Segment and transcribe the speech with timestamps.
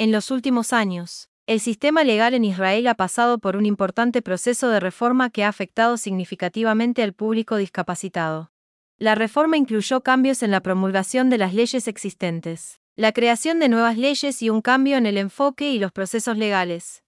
[0.00, 4.68] En los últimos años, el sistema legal en Israel ha pasado por un importante proceso
[4.68, 8.52] de reforma que ha afectado significativamente al público discapacitado.
[8.98, 13.98] La reforma incluyó cambios en la promulgación de las leyes existentes, la creación de nuevas
[13.98, 17.02] leyes y un cambio en el enfoque y los procesos legales.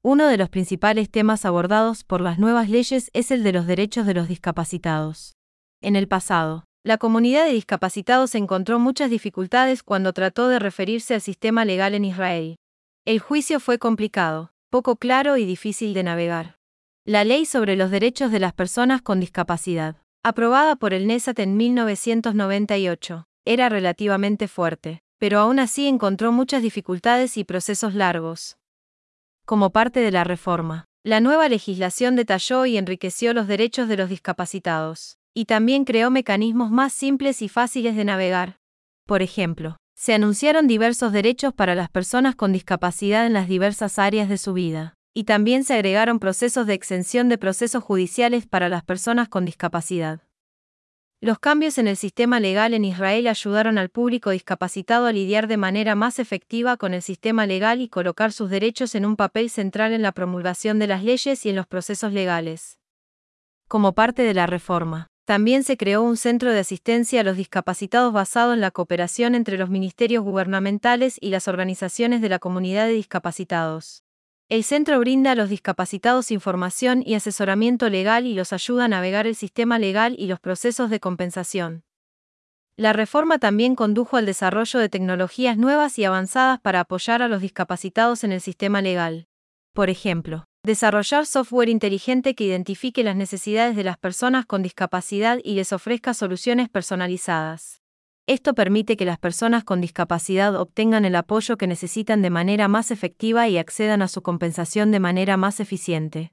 [0.00, 4.06] Uno de los principales temas abordados por las nuevas leyes es el de los derechos
[4.06, 5.34] de los discapacitados.
[5.80, 11.20] En el pasado, la comunidad de discapacitados encontró muchas dificultades cuando trató de referirse al
[11.20, 12.60] sistema legal en Israel.
[13.04, 16.58] El juicio fue complicado, poco claro y difícil de navegar.
[17.04, 21.56] La Ley sobre los Derechos de las Personas con Discapacidad, aprobada por el NESAT en
[21.56, 28.58] 1998, era relativamente fuerte, pero aún así encontró muchas dificultades y procesos largos.
[29.44, 34.08] Como parte de la reforma, la nueva legislación detalló y enriqueció los derechos de los
[34.08, 38.56] discapacitados, y también creó mecanismos más simples y fáciles de navegar.
[39.04, 44.30] Por ejemplo, se anunciaron diversos derechos para las personas con discapacidad en las diversas áreas
[44.30, 48.82] de su vida, y también se agregaron procesos de exención de procesos judiciales para las
[48.82, 50.22] personas con discapacidad.
[51.20, 55.58] Los cambios en el sistema legal en Israel ayudaron al público discapacitado a lidiar de
[55.58, 59.92] manera más efectiva con el sistema legal y colocar sus derechos en un papel central
[59.92, 62.78] en la promulgación de las leyes y en los procesos legales.
[63.68, 68.12] Como parte de la reforma, también se creó un centro de asistencia a los discapacitados
[68.12, 72.92] basado en la cooperación entre los ministerios gubernamentales y las organizaciones de la comunidad de
[72.92, 74.04] discapacitados.
[74.48, 79.26] El centro brinda a los discapacitados información y asesoramiento legal y los ayuda a navegar
[79.26, 81.82] el sistema legal y los procesos de compensación.
[82.76, 87.42] La reforma también condujo al desarrollo de tecnologías nuevas y avanzadas para apoyar a los
[87.42, 89.26] discapacitados en el sistema legal.
[89.72, 95.54] Por ejemplo, Desarrollar software inteligente que identifique las necesidades de las personas con discapacidad y
[95.54, 97.82] les ofrezca soluciones personalizadas.
[98.26, 102.90] Esto permite que las personas con discapacidad obtengan el apoyo que necesitan de manera más
[102.90, 106.32] efectiva y accedan a su compensación de manera más eficiente.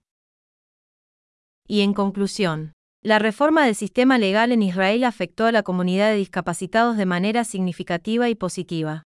[1.67, 6.15] Y en conclusión, la reforma del sistema legal en Israel afectó a la comunidad de
[6.15, 9.03] discapacitados de manera significativa y positiva.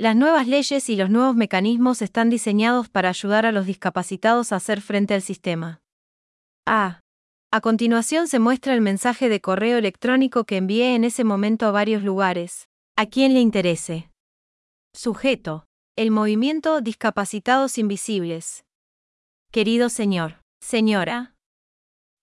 [0.00, 4.56] Las nuevas leyes y los nuevos mecanismos están diseñados para ayudar a los discapacitados a
[4.56, 5.80] hacer frente al sistema.
[6.66, 7.00] A.
[7.50, 11.72] A continuación se muestra el mensaje de correo electrónico que envié en ese momento a
[11.72, 12.68] varios lugares.
[12.96, 14.08] A quien le interese.
[14.94, 15.64] Sujeto.
[15.96, 18.64] El movimiento Discapacitados Invisibles.
[19.50, 21.34] Querido señor, señora.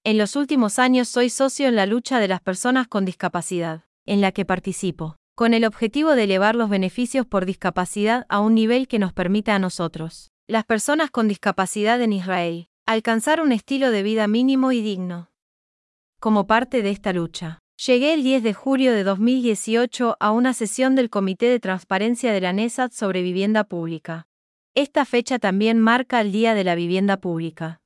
[0.06, 4.22] En los últimos años soy socio en la lucha de las personas con discapacidad, en
[4.22, 8.88] la que participo con el objetivo de elevar los beneficios por discapacidad a un nivel
[8.88, 14.01] que nos permita a nosotros, las personas con discapacidad en Israel, alcanzar un estilo de
[14.01, 15.29] vida mínimo y digno.
[16.22, 20.96] Como parte de esta lucha, llegué el 10 de julio de 2018 a una sesión
[20.96, 24.28] del Comité de Transparencia de la NESAT sobre vivienda pública.
[24.73, 27.81] Esta fecha también marca el Día de la Vivienda Pública.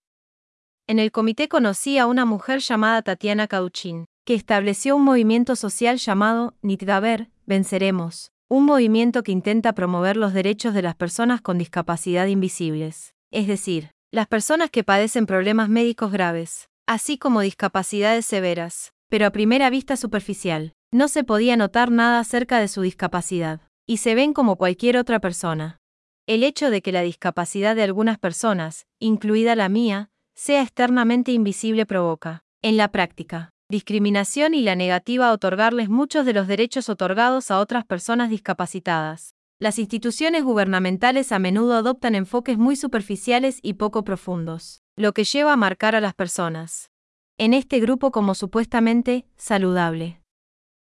[0.85, 5.97] En el comité conocí a una mujer llamada Tatiana Cauchin, que estableció un movimiento social
[5.97, 12.27] llamado Nitgaber, Venceremos, un movimiento que intenta promover los derechos de las personas con discapacidad
[12.27, 19.25] invisibles, es decir, las personas que padecen problemas médicos graves, así como discapacidades severas, pero
[19.25, 24.13] a primera vista superficial, no se podía notar nada acerca de su discapacidad, y se
[24.13, 25.79] ven como cualquier otra persona.
[26.27, 31.87] El hecho de que la discapacidad de algunas personas, incluida la mía, sea externamente invisible
[31.87, 37.51] provoca, en la práctica, discriminación y la negativa a otorgarles muchos de los derechos otorgados
[37.51, 39.35] a otras personas discapacitadas.
[39.59, 45.53] Las instituciones gubernamentales a menudo adoptan enfoques muy superficiales y poco profundos, lo que lleva
[45.53, 46.89] a marcar a las personas
[47.37, 50.21] en este grupo como supuestamente saludable.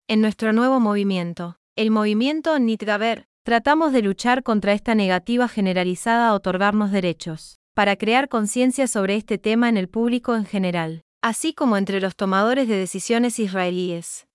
[0.07, 6.33] En nuestro nuevo movimiento, el movimiento Nitgaber, tratamos de luchar contra esta negativa generalizada a
[6.33, 11.77] otorgarnos derechos, para crear conciencia sobre este tema en el público en general así como
[11.77, 14.27] entre los tomadores de decisiones israelíes.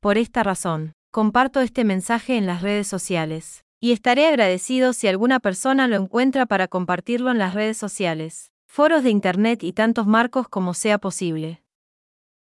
[0.00, 5.40] Por esta razón, comparto este mensaje en las redes sociales, y estaré agradecido si alguna
[5.40, 10.48] persona lo encuentra para compartirlo en las redes sociales, foros de Internet y tantos marcos
[10.48, 11.62] como sea posible.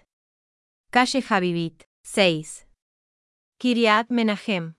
[0.92, 1.84] Calle Javivit.
[2.04, 2.66] 6.
[3.62, 4.76] Kiryat Menahem.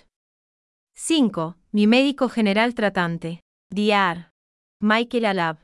[0.95, 1.57] 5.
[1.73, 3.41] Mi médico general tratante.
[3.69, 4.31] DIAR.
[4.79, 5.57] Michael Alab.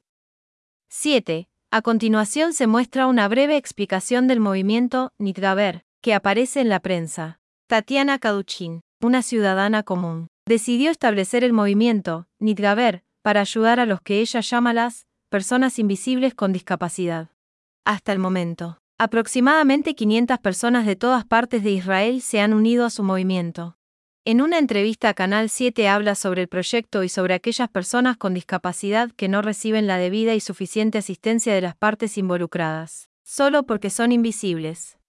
[0.90, 1.50] 7.
[1.72, 7.40] A continuación se muestra una breve explicación del movimiento Nitgaber, que aparece en la prensa.
[7.68, 14.20] Tatiana Kaduchin, una ciudadana común, decidió establecer el movimiento Nitgaber para ayudar a los que
[14.20, 17.30] ella llama las personas invisibles con discapacidad.
[17.86, 22.92] Hasta el momento, aproximadamente 500 personas de todas partes de Israel se han unido a
[22.92, 23.79] su movimiento.
[24.32, 28.36] En una entrevista a Canal 7 habla sobre el proyecto y sobre aquellas personas con
[28.36, 33.90] discapacidad que no reciben la debida y suficiente asistencia de las partes involucradas, solo porque
[33.90, 35.00] son invisibles.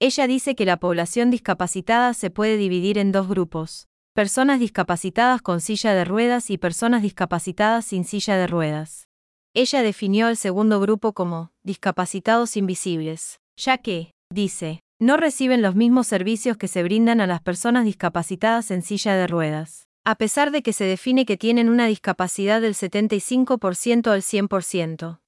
[0.00, 5.62] Ella dice que la población discapacitada se puede dividir en dos grupos, personas discapacitadas con
[5.62, 9.08] silla de ruedas y personas discapacitadas sin silla de ruedas.
[9.54, 16.06] Ella definió el segundo grupo como discapacitados invisibles, ya que, dice, no reciben los mismos
[16.06, 20.62] servicios que se brindan a las personas discapacitadas en silla de ruedas, a pesar de
[20.62, 25.20] que se define que tienen una discapacidad del 75% al 100%.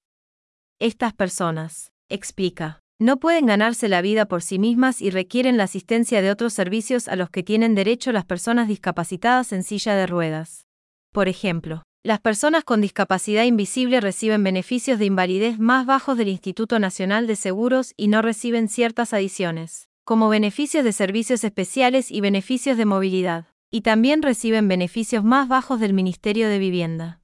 [0.78, 6.22] Estas personas, explica, no pueden ganarse la vida por sí mismas y requieren la asistencia
[6.22, 10.66] de otros servicios a los que tienen derecho las personas discapacitadas en silla de ruedas.
[11.12, 16.78] Por ejemplo, las personas con discapacidad invisible reciben beneficios de invalidez más bajos del Instituto
[16.78, 22.76] Nacional de Seguros y no reciben ciertas adiciones, como beneficios de servicios especiales y beneficios
[22.76, 27.20] de movilidad, y también reciben beneficios más bajos del Ministerio de Vivienda.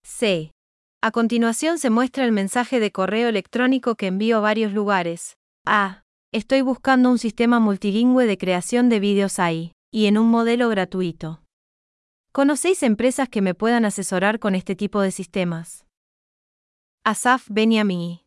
[0.04, 0.50] C.
[1.00, 5.36] A continuación se muestra el mensaje de correo electrónico que envío a varios lugares.
[5.64, 6.02] A.
[6.34, 11.40] Estoy buscando un sistema multilingüe de creación de vídeos ahí, y en un modelo gratuito.
[12.38, 15.84] ¿Conocéis empresas que me puedan asesorar con este tipo de sistemas?
[17.04, 18.24] Asaf Beniamini.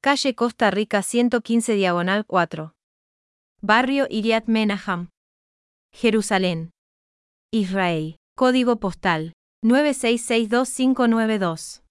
[0.00, 2.74] Calle Costa Rica 115 Diagonal 4.
[3.60, 5.10] Barrio Iriat Menaham.
[5.92, 6.72] Jerusalén.
[7.52, 8.16] Israel.
[8.34, 11.84] Código postal 9662592.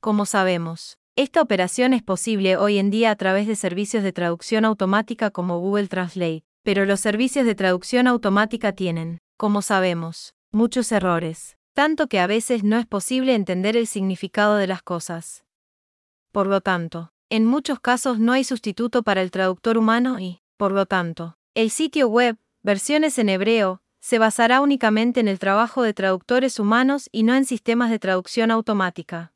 [0.00, 4.64] Como sabemos, esta operación es posible hoy en día a través de servicios de traducción
[4.64, 11.56] automática como Google Translate, pero los servicios de traducción automática tienen, como sabemos, muchos errores,
[11.72, 15.44] tanto que a veces no es posible entender el significado de las cosas.
[16.32, 20.72] Por lo tanto, en muchos casos no hay sustituto para el traductor humano y, por
[20.72, 25.94] lo tanto, el sitio web, versiones en hebreo, se basará únicamente en el trabajo de
[25.94, 29.32] traductores humanos y no en sistemas de traducción automática.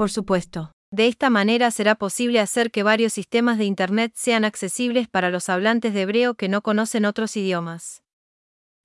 [0.00, 5.08] Por supuesto, de esta manera será posible hacer que varios sistemas de Internet sean accesibles
[5.08, 8.02] para los hablantes de hebreo que no conocen otros idiomas.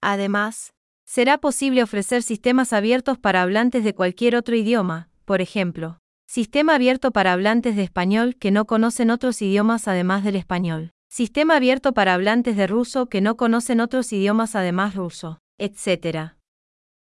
[0.02, 0.74] Además,
[1.06, 7.12] será posible ofrecer sistemas abiertos para hablantes de cualquier otro idioma, por ejemplo, sistema abierto
[7.12, 12.14] para hablantes de español que no conocen otros idiomas además del español, sistema abierto para
[12.14, 16.34] hablantes de ruso que no conocen otros idiomas además ruso, etc.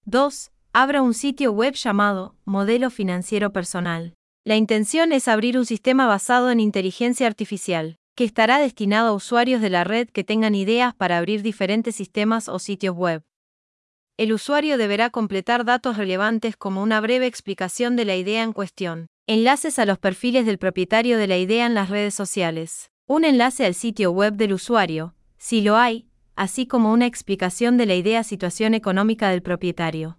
[0.04, 4.12] 2 abra un sitio web llamado Modelo Financiero Personal.
[4.44, 9.62] La intención es abrir un sistema basado en inteligencia artificial, que estará destinado a usuarios
[9.62, 13.22] de la red que tengan ideas para abrir diferentes sistemas o sitios web.
[14.18, 19.06] El usuario deberá completar datos relevantes como una breve explicación de la idea en cuestión,
[19.26, 23.64] enlaces a los perfiles del propietario de la idea en las redes sociales, un enlace
[23.64, 28.22] al sitio web del usuario, si lo hay, así como una explicación de la idea
[28.24, 30.18] situación económica del propietario.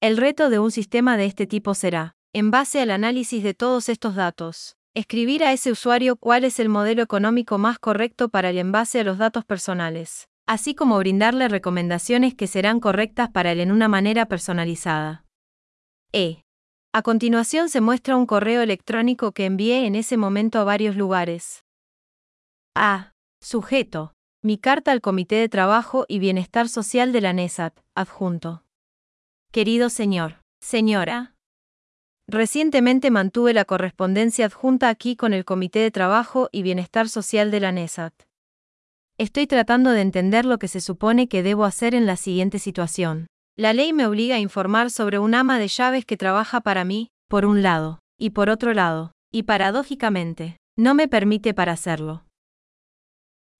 [0.00, 3.88] El reto de un sistema de este tipo será, en base al análisis de todos
[3.88, 8.58] estos datos, escribir a ese usuario cuál es el modelo económico más correcto para él
[8.58, 13.60] en base a los datos personales, así como brindarle recomendaciones que serán correctas para él
[13.60, 15.24] en una manera personalizada.
[16.12, 16.42] E.
[16.92, 21.64] A continuación se muestra un correo electrónico que envié en ese momento a varios lugares.
[22.74, 23.14] A.
[23.40, 24.12] Sujeto.
[24.42, 28.65] Mi carta al Comité de Trabajo y Bienestar Social de la NESAT, adjunto.
[29.52, 31.34] Querido señor, señora.
[32.28, 37.60] Recientemente mantuve la correspondencia adjunta aquí con el Comité de Trabajo y Bienestar Social de
[37.60, 38.12] la NESAT.
[39.18, 43.28] Estoy tratando de entender lo que se supone que debo hacer en la siguiente situación.
[43.56, 47.08] La ley me obliga a informar sobre un ama de llaves que trabaja para mí,
[47.28, 52.26] por un lado, y por otro lado, y paradójicamente, no me permite para hacerlo.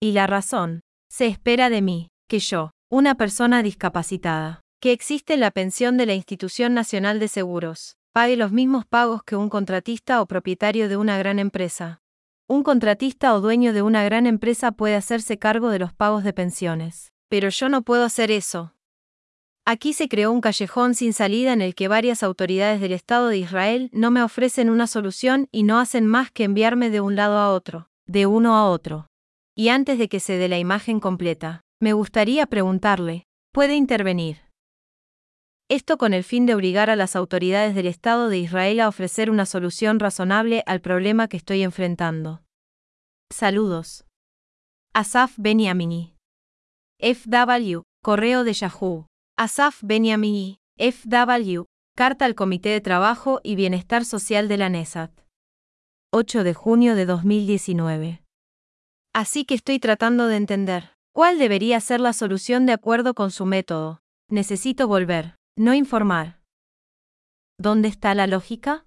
[0.03, 5.51] Y la razón, se espera de mí, que yo, una persona discapacitada, que existe la
[5.51, 10.27] pensión de la Institución Nacional de Seguros, pague los mismos pagos que un contratista o
[10.27, 12.03] propietario de una gran empresa.
[12.47, 16.33] Un contratista o dueño de una gran empresa puede hacerse cargo de los pagos de
[16.33, 18.75] pensiones, pero yo no puedo hacer eso.
[19.65, 23.39] Aquí se creó un callejón sin salida en el que varias autoridades del Estado de
[23.39, 27.39] Israel no me ofrecen una solución y no hacen más que enviarme de un lado
[27.39, 29.09] a otro, de uno a otro.
[29.57, 34.45] Y antes de que se dé la imagen completa, me gustaría preguntarle, ¿puede intervenir?
[35.68, 39.31] Esto con el fin de obligar a las autoridades del Estado de Israel a ofrecer
[39.31, 42.44] una solución razonable al problema que estoy enfrentando.
[43.33, 44.05] Saludos.
[44.94, 46.14] Asaf Beniamini.
[47.00, 49.07] FW, Correo de Yahoo.
[49.37, 51.64] Asaf Beniamini, FW,
[51.96, 55.11] Carta al Comité de Trabajo y Bienestar Social de la NESAT.
[56.12, 58.22] 8 de junio de 2019.
[59.12, 63.46] Así que estoy tratando de entender cuál debería ser la solución de acuerdo con su
[63.46, 64.00] método.
[64.31, 65.36] Necesito volver.
[65.59, 66.42] No informar.
[67.59, 68.85] ¿Dónde está la lógica?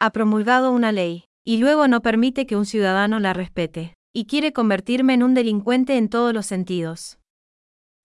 [0.00, 4.54] Ha promulgado una ley, y luego no permite que un ciudadano la respete, y quiere
[4.54, 7.18] convertirme en un delincuente en todos los sentidos.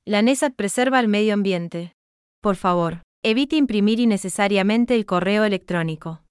[0.05, 1.93] La NESAT preserva el medio ambiente.
[2.41, 6.23] Por favor, evite imprimir innecesariamente el correo electrónico.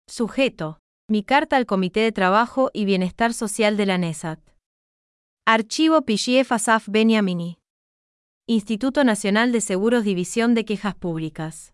[0.09, 0.79] Sujeto.
[1.09, 4.39] Mi carta al Comité de Trabajo y Bienestar Social de la NESAT.
[5.47, 7.60] Archivo Pichiev Asaf Beniamini.
[8.53, 11.73] Instituto Nacional de Seguros División de Quejas Públicas.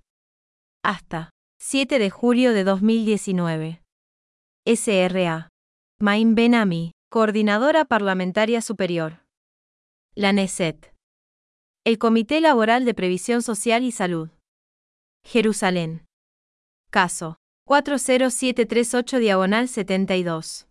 [0.85, 3.81] Hasta 7 de julio de 2019.
[4.67, 5.49] SRA.
[5.99, 9.25] Maim Benami, Coordinadora Parlamentaria Superior.
[10.15, 10.93] La NESET.
[11.87, 14.29] El Comité Laboral de Previsión Social y Salud.
[15.25, 16.05] Jerusalén.
[16.91, 20.69] Caso 40738 diagonal 72.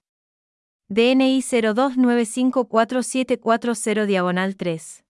[0.88, 5.05] DNI 02954740 diagonal 3.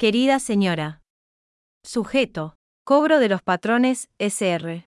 [0.00, 1.02] Querida señora.
[1.84, 2.54] Sujeto.
[2.86, 4.86] Cobro de los patrones, SR.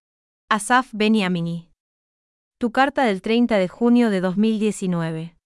[0.49, 1.69] Asaf Beniamini.
[2.59, 5.37] Tu carta del 30 de junio de 2019.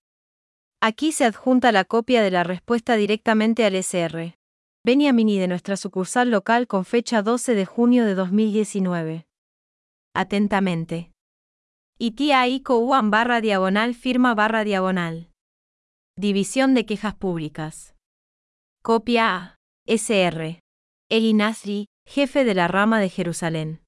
[0.82, 4.38] Aquí se adjunta la copia de la respuesta directamente al SR.
[4.86, 9.27] Beniamini de nuestra sucursal local con fecha 12 de junio de 2019.
[10.15, 11.12] Atentamente.
[11.99, 15.30] ITAICO UAN barra diagonal firma barra diagonal.
[16.15, 17.95] División de Quejas Públicas.
[18.82, 19.57] Copia a.
[19.89, 20.60] SR.
[21.10, 23.80] Eli Nasri, jefe de la rama de Jerusalén.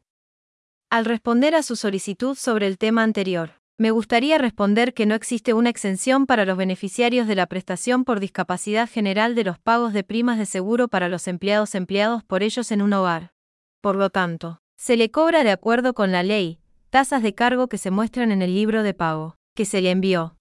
[0.91, 5.53] Al responder a su solicitud sobre el tema anterior, me gustaría responder que no existe
[5.53, 10.03] una exención para los beneficiarios de la prestación por discapacidad general de los pagos de
[10.03, 13.33] primas de seguro para los empleados empleados por ellos en un hogar.
[13.81, 16.59] Por lo tanto, se le cobra de acuerdo con la ley,
[16.91, 20.37] tasas de cargo que se muestran en el libro de pago, que se le envió.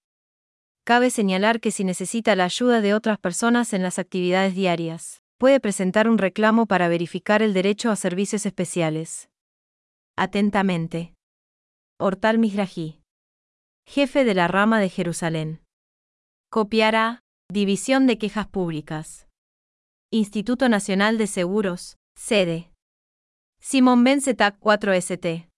[0.84, 5.58] Cabe señalar que si necesita la ayuda de otras personas en las actividades diarias, puede
[5.58, 9.30] presentar un reclamo para verificar el derecho a servicios especiales.
[10.16, 11.14] Atentamente.
[11.98, 13.01] Hortal Misrají.
[13.86, 15.60] Jefe de la rama de Jerusalén.
[16.50, 19.26] Copiará, División de Quejas Públicas.
[20.10, 22.70] Instituto Nacional de Seguros, sede.
[23.60, 25.48] Simón Benzetag 4ST.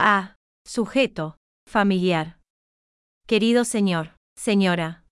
[0.00, 0.34] A.
[0.66, 1.36] Sujeto.
[1.74, 2.38] Familiar.
[3.26, 5.04] Querido señor, señora.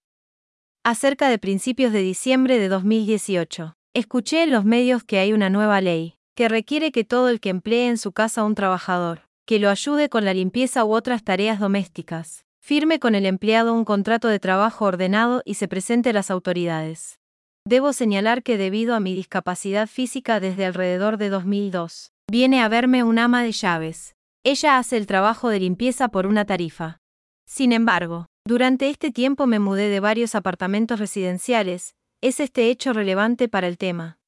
[0.84, 5.80] Acerca de principios de diciembre de 2018, escuché en los medios que hay una nueva
[5.80, 9.70] ley, que requiere que todo el que emplee en su casa un trabajador, que lo
[9.70, 14.38] ayude con la limpieza u otras tareas domésticas, firme con el empleado un contrato de
[14.38, 17.18] trabajo ordenado y se presente a las autoridades.
[17.64, 23.02] Debo señalar que debido a mi discapacidad física desde alrededor de 2002, viene a verme
[23.02, 24.14] un ama de llaves.
[24.44, 27.00] Ella hace el trabajo de limpieza por una tarifa.
[27.46, 33.48] Sin embargo, durante este tiempo me mudé de varios apartamentos residenciales, es este hecho relevante
[33.48, 34.18] para el tema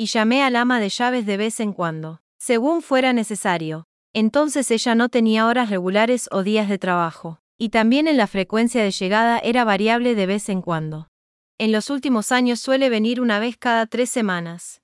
[0.00, 3.84] y llamé al ama de llaves de vez en cuando, según fuera necesario.
[4.14, 8.82] Entonces ella no tenía horas regulares o días de trabajo, y también en la frecuencia
[8.82, 11.08] de llegada era variable de vez en cuando.
[11.58, 14.80] En los últimos años suele venir una vez cada tres semanas.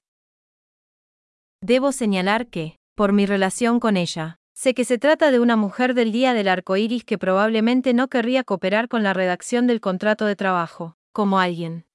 [1.63, 5.95] Debo señalar que, por mi relación con ella, sé que se trata de una mujer
[5.95, 10.25] del día del arco iris que probablemente no querría cooperar con la redacción del contrato
[10.25, 11.87] de trabajo, como alguien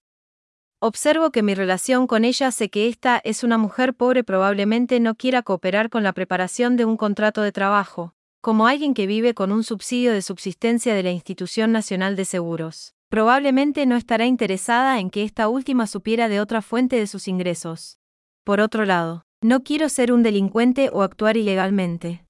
[0.84, 5.14] Observo que mi relación con ella sé que esta es una mujer pobre probablemente no
[5.14, 9.52] quiera cooperar con la preparación de un contrato de trabajo, como alguien que vive con
[9.52, 12.96] un subsidio de subsistencia de la Institución Nacional de Seguros.
[13.10, 18.00] Probablemente no estará interesada en que esta última supiera de otra fuente de sus ingresos.
[18.44, 22.24] Por otro lado, no quiero ser un delincuente o actuar ilegalmente.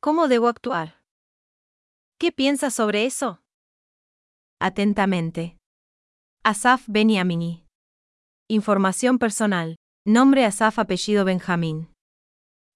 [0.00, 1.00] ¿Cómo debo actuar?
[2.18, 3.40] ¿Qué piensas sobre eso?
[4.60, 5.56] Atentamente.
[6.44, 7.64] Asaf Beniamini.
[8.48, 9.76] Información personal.
[10.06, 11.88] Nombre Asaf apellido Benjamín.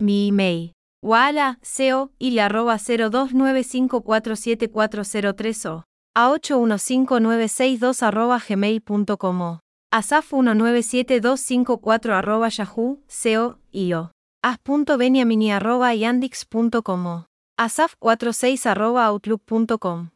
[0.00, 0.72] Mi email.
[1.02, 5.84] Wala, SEO, y arroba 0295474030 o
[6.14, 9.60] a 815962 arroba gmail.com
[9.92, 14.12] asaf197254 arroba yahoo, seo, io.
[14.42, 17.24] as.beniamini arroba yandix.com.
[17.58, 20.10] asaf46 arroba outlook.com.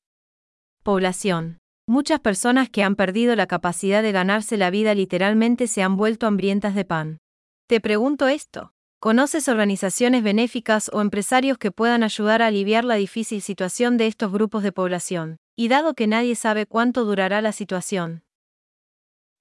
[0.84, 1.60] Población.
[1.88, 6.28] Muchas personas que han perdido la capacidad de ganarse la vida literalmente se han vuelto
[6.28, 7.20] hambrientas de pan.
[7.68, 8.74] Te pregunto esto.
[9.00, 14.34] ¿Conoces organizaciones benéficas o empresarios que puedan ayudar a aliviar la difícil situación de estos
[14.34, 15.38] grupos de población?
[15.56, 18.24] Y dado que nadie sabe cuánto durará la situación.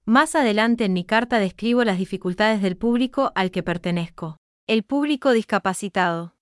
[0.05, 4.37] Más adelante en mi carta describo las dificultades del público al que pertenezco.
[4.65, 6.35] El público discapacitado.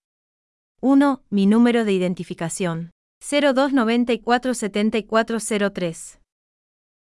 [0.80, 1.24] 1.
[1.32, 2.92] Mi número de identificación.
[3.22, 6.20] 02947403.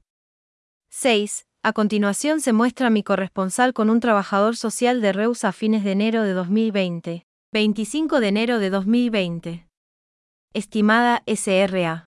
[0.91, 1.45] 6.
[1.65, 5.93] A continuación se muestra mi corresponsal con un trabajador social de Reus a fines de
[5.93, 7.25] enero de 2020.
[7.51, 9.67] 25 de enero de 2020.
[10.53, 12.05] Estimada SRA.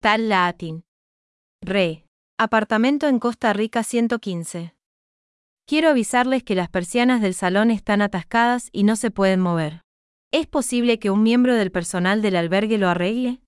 [0.00, 0.84] Tal Latin.
[1.60, 2.06] Re.
[2.38, 4.76] Apartamento en Costa Rica 115.
[5.66, 9.80] Quiero avisarles que las persianas del salón están atascadas y no se pueden mover.
[10.32, 13.40] ¿Es posible que un miembro del personal del albergue lo arregle?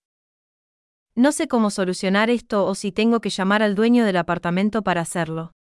[1.15, 5.03] No sé cómo solucionar esto o si tengo que llamar al dueño del apartamento para
[5.03, 5.53] hacerlo.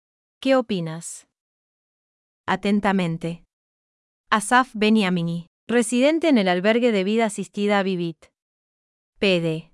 [0.42, 1.28] ¿Qué opinas?
[2.48, 3.44] Atentamente.
[4.32, 8.28] Asaf Beniamini, residente en el albergue de vida asistida a Vivit.
[9.20, 9.72] PD.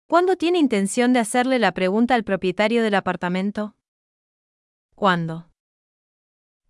[0.09, 3.75] ¿Cuándo tiene intención de hacerle la pregunta al propietario del apartamento?
[4.95, 5.51] ¿Cuándo?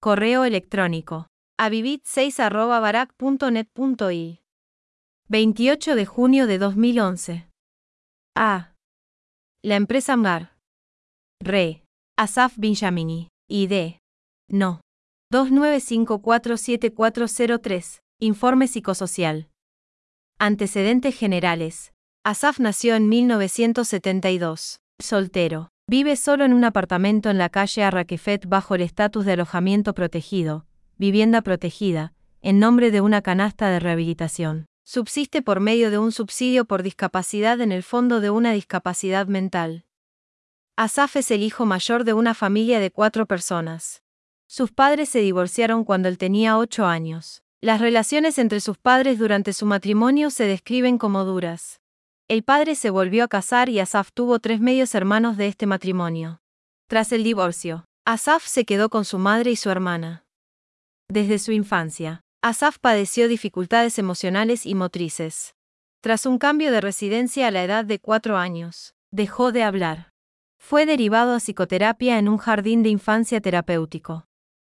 [0.00, 1.26] Correo electrónico.
[1.60, 2.40] avivit6
[5.28, 7.48] 28 de junio de 2011.
[8.36, 8.72] A.
[9.64, 10.56] La empresa MAR.
[11.40, 11.84] Re.
[12.18, 13.28] Asaf Benjamini.
[13.48, 13.98] ID.
[14.48, 14.80] No.
[15.32, 18.00] 29547403.
[18.20, 19.48] Informe psicosocial.
[20.38, 21.92] Antecedentes generales.
[22.24, 24.78] Asaf nació en 1972.
[25.00, 25.70] Soltero.
[25.88, 30.64] Vive solo en un apartamento en la calle Arraquefet bajo el estatus de alojamiento protegido,
[30.98, 34.66] vivienda protegida, en nombre de una canasta de rehabilitación.
[34.84, 39.84] Subsiste por medio de un subsidio por discapacidad en el fondo de una discapacidad mental.
[40.76, 44.04] Asaf es el hijo mayor de una familia de cuatro personas.
[44.46, 47.42] Sus padres se divorciaron cuando él tenía ocho años.
[47.60, 51.81] Las relaciones entre sus padres durante su matrimonio se describen como duras.
[52.32, 56.40] El padre se volvió a casar y Asaf tuvo tres medios hermanos de este matrimonio.
[56.86, 60.24] Tras el divorcio, Asaf se quedó con su madre y su hermana.
[61.10, 65.54] Desde su infancia, Asaf padeció dificultades emocionales y motrices.
[66.00, 70.08] Tras un cambio de residencia a la edad de cuatro años, dejó de hablar.
[70.58, 74.24] Fue derivado a psicoterapia en un jardín de infancia terapéutico.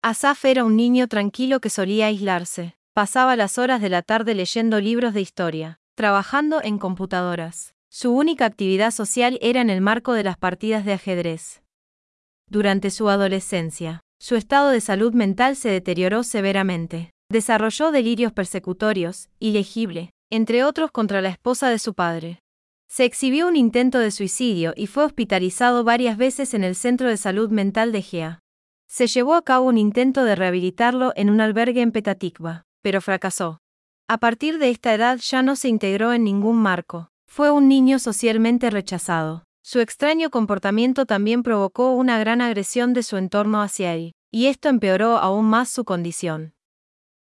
[0.02, 4.80] Asaf era un niño tranquilo que solía aislarse, pasaba las horas de la tarde leyendo
[4.80, 7.76] libros de historia, trabajando en computadoras.
[7.90, 11.62] Su única actividad social era en el marco de las partidas de ajedrez.
[12.50, 17.12] Durante su adolescencia, su estado de salud mental se deterioró severamente.
[17.30, 22.40] Desarrolló delirios persecutorios, ilegible, entre otros contra la esposa de su padre.
[22.88, 27.18] Se exhibió un intento de suicidio y fue hospitalizado varias veces en el Centro de
[27.18, 28.40] Salud Mental de Gea.
[28.88, 33.60] Se llevó a cabo un intento de rehabilitarlo en un albergue en Petatikva, pero fracasó.
[34.12, 37.12] A partir de esta edad ya no se integró en ningún marco.
[37.28, 39.44] Fue un niño socialmente rechazado.
[39.62, 44.68] Su extraño comportamiento también provocó una gran agresión de su entorno hacia él, y esto
[44.68, 46.56] empeoró aún más su condición.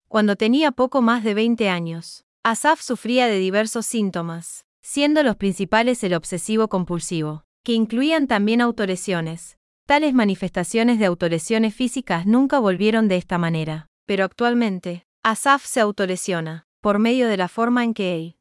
[0.09, 6.03] Cuando tenía poco más de 20 años, Asaf sufría de diversos síntomas, siendo los principales
[6.03, 13.17] el obsesivo compulsivo, que incluían también autolesiones, Tales manifestaciones de autolesiones físicas nunca volvieron de
[13.17, 18.37] esta manera, pero actualmente, Asaf se autolesiona, por medio de la forma en que él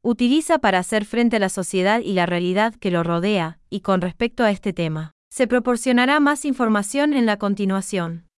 [0.00, 4.00] utiliza para hacer frente a la sociedad y la realidad que lo rodea, y con
[4.00, 8.28] respecto a este tema, se proporcionará más información en la continuación.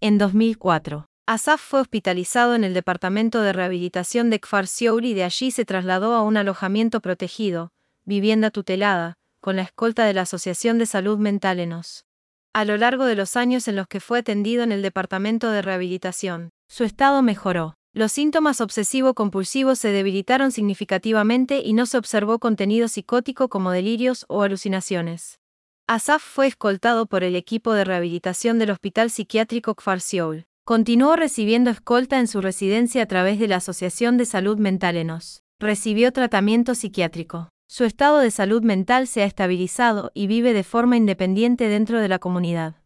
[0.00, 5.24] En 2004, Asaf fue hospitalizado en el Departamento de Rehabilitación de Kfar Siour y de
[5.24, 7.72] allí se trasladó a un alojamiento protegido,
[8.04, 12.05] vivienda tutelada, con la escolta de la Asociación de Salud Mental ENOS.
[12.56, 15.60] A lo largo de los años en los que fue atendido en el Departamento de
[15.60, 17.74] Rehabilitación, su estado mejoró.
[17.92, 24.40] Los síntomas obsesivo-compulsivos se debilitaron significativamente y no se observó contenido psicótico como delirios o
[24.40, 25.38] alucinaciones.
[25.86, 30.46] Asaf fue escoltado por el equipo de rehabilitación del Hospital Psiquiátrico Kfar Sioul.
[30.64, 35.42] Continuó recibiendo escolta en su residencia a través de la Asociación de Salud Mental ENOS.
[35.60, 37.50] Recibió tratamiento psiquiátrico.
[37.68, 42.08] Su estado de salud mental se ha estabilizado y vive de forma independiente dentro de
[42.08, 42.76] la comunidad.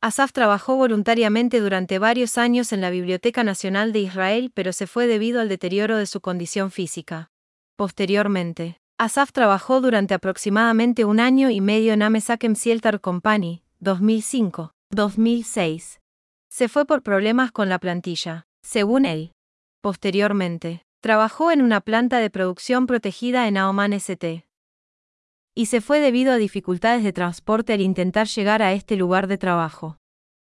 [0.00, 5.06] Asaf trabajó voluntariamente durante varios años en la Biblioteca Nacional de Israel, pero se fue
[5.06, 7.30] debido al deterioro de su condición física.
[7.76, 16.00] Posteriormente, Asaf trabajó durante aproximadamente un año y medio en Amesakem Sieltar Company, 2005-2006.
[16.50, 19.32] Se fue por problemas con la plantilla, según él.
[19.80, 24.46] Posteriormente, trabajó en una planta de producción protegida en Aoman St.
[25.54, 29.36] Y se fue debido a dificultades de transporte al intentar llegar a este lugar de
[29.36, 29.98] trabajo.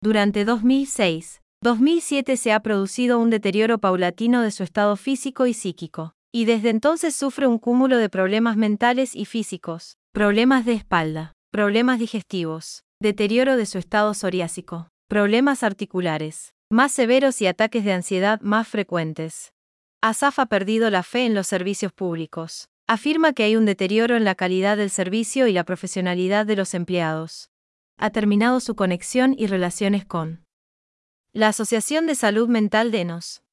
[0.04, 6.14] Durante 2006, 2007 se ha producido un deterioro paulatino de su estado físico y psíquico,
[6.34, 12.00] y desde entonces sufre un cúmulo de problemas mentales y físicos, problemas de espalda, problemas
[12.00, 18.68] digestivos, deterioro de su estado psoriásico, problemas articulares, más severos y ataques de ansiedad más
[18.68, 19.54] frecuentes.
[20.02, 22.70] Asaf ha perdido la fe en los servicios públicos.
[22.88, 26.74] Afirma que hay un deterioro en la calidad del servicio y la profesionalidad de los
[26.74, 27.52] empleados
[28.00, 30.46] ha terminado su conexión y relaciones con
[31.34, 33.44] la Asociación de Salud Mental de Enos.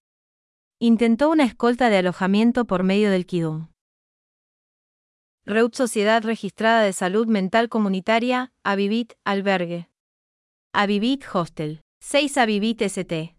[0.79, 3.69] Intentó una escolta de alojamiento por medio del Kidum.
[5.45, 9.89] Reut Sociedad Registrada de Salud Mental Comunitaria, Avivit, Albergue.
[10.73, 11.81] Avivit Hostel.
[12.01, 13.36] 6 Avivit ST.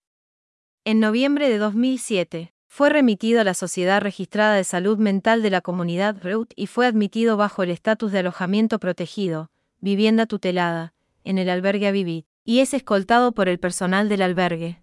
[0.85, 5.61] En noviembre de 2007, fue remitido a la Sociedad Registrada de Salud Mental de la
[5.61, 9.51] Comunidad REUT y fue admitido bajo el estatus de alojamiento protegido,
[9.81, 14.83] vivienda tutelada, en el albergue Avivit y es escoltado por el personal del albergue.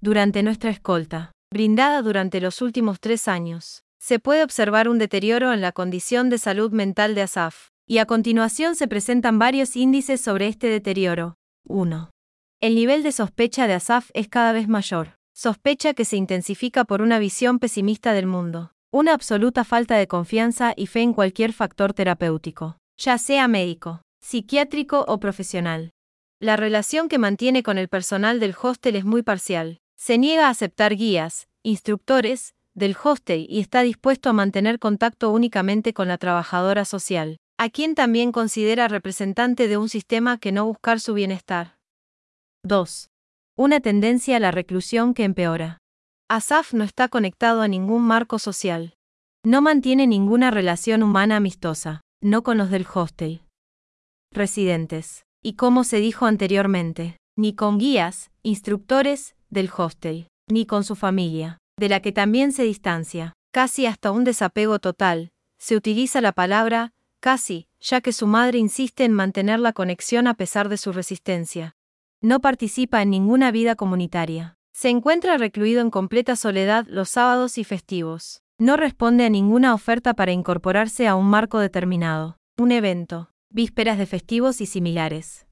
[0.00, 5.60] Durante nuestra escolta, brindada durante los últimos tres años, se puede observar un deterioro en
[5.60, 10.48] la condición de salud mental de Asaf, y a continuación se presentan varios índices sobre
[10.48, 11.36] este deterioro.
[11.64, 12.08] 1.
[12.62, 17.02] El nivel de sospecha de Asaf es cada vez mayor, sospecha que se intensifica por
[17.02, 21.92] una visión pesimista del mundo, una absoluta falta de confianza y fe en cualquier factor
[21.92, 25.90] terapéutico, ya sea médico, psiquiátrico o profesional.
[26.40, 29.78] La relación que mantiene con el personal del hostel es muy parcial.
[29.96, 35.94] Se niega a aceptar guías, instructores, del hostel y está dispuesto a mantener contacto únicamente
[35.94, 41.00] con la trabajadora social, a quien también considera representante de un sistema que no buscar
[41.00, 41.76] su bienestar.
[42.64, 43.10] 2.
[43.56, 45.78] Una tendencia a la reclusión que empeora.
[46.28, 48.96] Asaf no está conectado a ningún marco social.
[49.44, 53.42] No mantiene ninguna relación humana amistosa, no con los del hostel.
[54.32, 60.96] Residentes y como se dijo anteriormente, ni con guías, instructores, del hostel, ni con su
[60.96, 66.32] familia, de la que también se distancia, casi hasta un desapego total, se utiliza la
[66.32, 70.92] palabra, casi, ya que su madre insiste en mantener la conexión a pesar de su
[70.92, 71.76] resistencia.
[72.24, 74.56] No participa en ninguna vida comunitaria.
[74.72, 78.40] Se encuentra recluido en completa soledad los sábados y festivos.
[78.58, 84.06] No responde a ninguna oferta para incorporarse a un marco determinado, un evento, vísperas de
[84.06, 85.46] festivos y similares.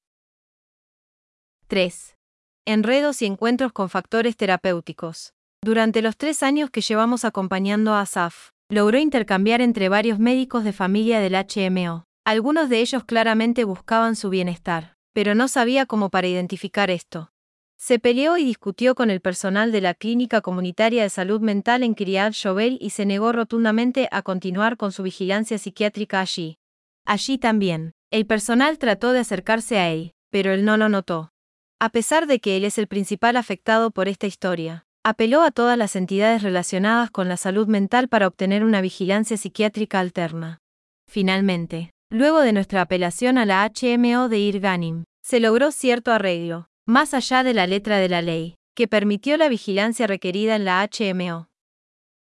[1.67, 2.17] 3.
[2.65, 5.35] Enredos y encuentros con factores terapéuticos.
[5.63, 10.73] Durante los tres años que llevamos acompañando a Asaf, logró intercambiar entre varios médicos de
[10.73, 12.05] familia del HMO.
[12.25, 17.33] Algunos de ellos claramente buscaban su bienestar, pero no sabía cómo para identificar esto.
[17.77, 21.95] Se peleó y discutió con el personal de la Clínica Comunitaria de Salud Mental en
[21.95, 26.59] Kiryat Shovel y se negó rotundamente a continuar con su vigilancia psiquiátrica allí.
[27.05, 31.33] Allí también, el personal trató de acercarse a él, pero él no lo notó.
[31.81, 35.77] A pesar de que él es el principal afectado por esta historia, apeló a todas
[35.77, 40.61] las entidades relacionadas con la salud mental para obtener una vigilancia psiquiátrica alterna.
[41.09, 47.15] Finalmente, luego de nuestra apelación a la HMO de Irganim, se logró cierto arreglo, más
[47.15, 51.49] allá de la letra de la ley, que permitió la vigilancia requerida en la HMO.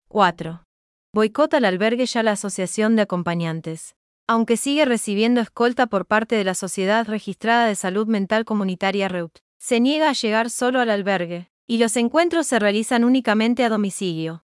[0.08, 0.62] 4.
[1.12, 3.96] Boicota al albergue ya la Asociación de Acompañantes.
[4.28, 9.38] Aunque sigue recibiendo escolta por parte de la Sociedad Registrada de Salud Mental Comunitaria REUT,
[9.58, 14.41] se niega a llegar solo al albergue, y los encuentros se realizan únicamente a domicilio.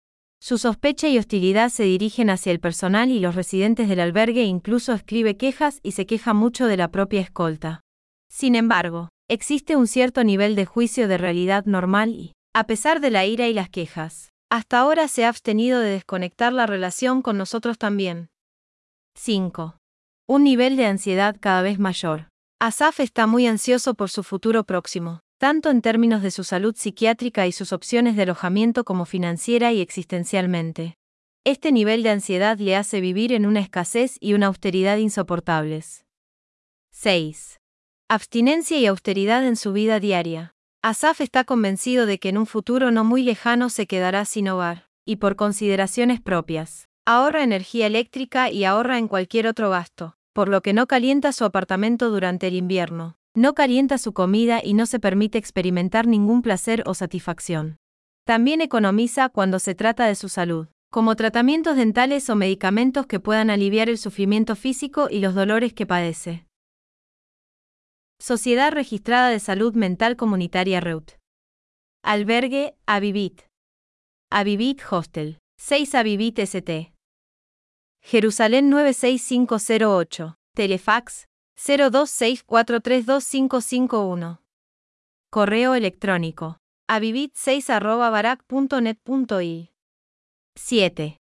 [0.45, 4.47] Su sospecha y hostilidad se dirigen hacia el personal y los residentes del albergue e
[4.47, 7.83] incluso escribe quejas y se queja mucho de la propia escolta.
[8.29, 13.13] Sin embargo, existe un cierto nivel de juicio de realidad normal y, a pesar de
[13.13, 17.39] la ira y las quejas, hasta ahora se ha abstenido de desconectar la relación con
[17.39, 18.29] nosotros también.
[19.17, 19.77] 5.
[20.27, 22.27] Un nivel de ansiedad cada vez mayor.
[22.61, 27.49] Asaf está muy ansioso por su futuro próximo, tanto en términos de su salud psiquiátrica
[27.49, 30.99] y sus opciones de alojamiento como financiera y existencialmente.
[31.43, 36.07] Este nivel de ansiedad le hace vivir en una escasez y una austeridad insoportables.
[36.93, 37.59] 6.
[38.09, 40.55] Abstinencia y austeridad en su vida diaria.
[40.81, 44.87] Asaf está convencido de que en un futuro no muy lejano se quedará sin hogar,
[45.05, 50.63] y por consideraciones propias, ahorra energía eléctrica y ahorra en cualquier otro gasto, por lo
[50.63, 54.99] que no calienta su apartamento durante el invierno, no calienta su comida y no se
[54.99, 57.79] permite experimentar ningún placer o satisfacción.
[58.25, 63.51] También economiza cuando se trata de su salud, como tratamientos dentales o medicamentos que puedan
[63.51, 66.47] aliviar el sufrimiento físico y los dolores que padece.
[68.21, 71.13] Sociedad Registrada de Salud Mental Comunitaria REUT.
[72.05, 73.43] Albergue, Avivit.
[74.31, 75.39] Avivit Hostel.
[75.59, 76.93] 6 Avivit ST.
[78.01, 80.37] Jerusalén 96508.
[80.55, 81.27] Telefax
[81.65, 84.39] 026432551.
[85.31, 86.59] Correo electrónico.
[86.91, 89.69] avivit6
[90.57, 91.17] 7.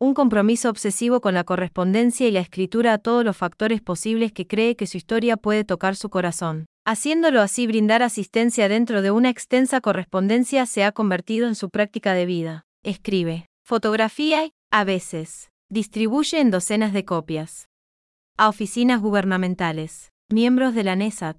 [0.00, 4.48] Un compromiso obsesivo con la correspondencia y la escritura a todos los factores posibles que
[4.48, 6.66] cree que su historia puede tocar su corazón.
[6.84, 12.14] Haciéndolo así brindar asistencia dentro de una extensa correspondencia se ha convertido en su práctica
[12.14, 12.66] de vida.
[12.82, 13.46] Escribe.
[13.64, 17.68] Fotografía y, a veces, distribuye en docenas de copias.
[18.36, 21.36] A oficinas gubernamentales, miembros de la NESAT,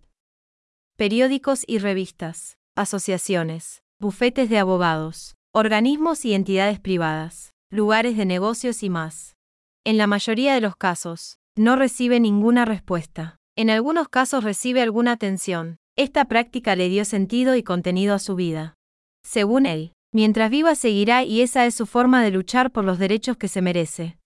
[0.96, 8.90] periódicos y revistas, asociaciones, bufetes de abogados, organismos y entidades privadas lugares de negocios y
[8.90, 9.36] más.
[9.84, 13.38] En la mayoría de los casos, no recibe ninguna respuesta.
[13.58, 15.78] En algunos casos recibe alguna atención.
[15.98, 18.76] Esta práctica le dio sentido y contenido a su vida.
[19.24, 23.38] Según él, mientras viva seguirá y esa es su forma de luchar por los derechos
[23.38, 24.18] que se merece.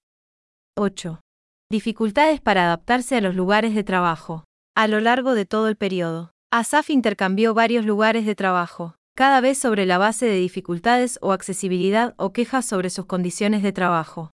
[0.77, 1.21] 8.
[1.71, 4.43] Dificultades para adaptarse a los lugares de trabajo.
[4.75, 9.57] A lo largo de todo el periodo, Asaf intercambió varios lugares de trabajo cada vez
[9.57, 14.31] sobre la base de dificultades o accesibilidad o quejas sobre sus condiciones de trabajo.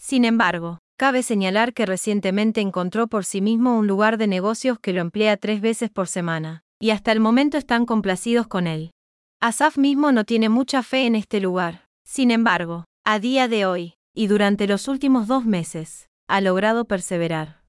[0.00, 4.92] Sin embargo, cabe señalar que recientemente encontró por sí mismo un lugar de negocios que
[4.92, 8.92] lo emplea tres veces por semana, y hasta el momento están complacidos con él.
[9.40, 11.86] Asaf mismo no tiene mucha fe en este lugar.
[12.04, 17.62] Sin embargo, a día de hoy, y durante los últimos dos meses, ha logrado perseverar.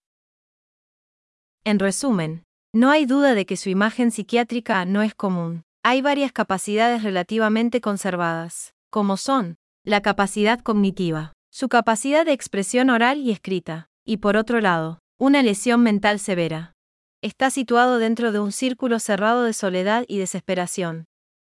[1.63, 2.43] En resumen,
[2.73, 5.63] no hay duda de que su imagen psiquiátrica no es común.
[5.83, 13.19] Hay varias capacidades relativamente conservadas, como son la capacidad cognitiva, su capacidad de expresión oral
[13.19, 16.73] y escrita, y por otro lado, una lesión mental severa.
[17.21, 21.05] Está situado dentro de un círculo cerrado de soledad y desesperación.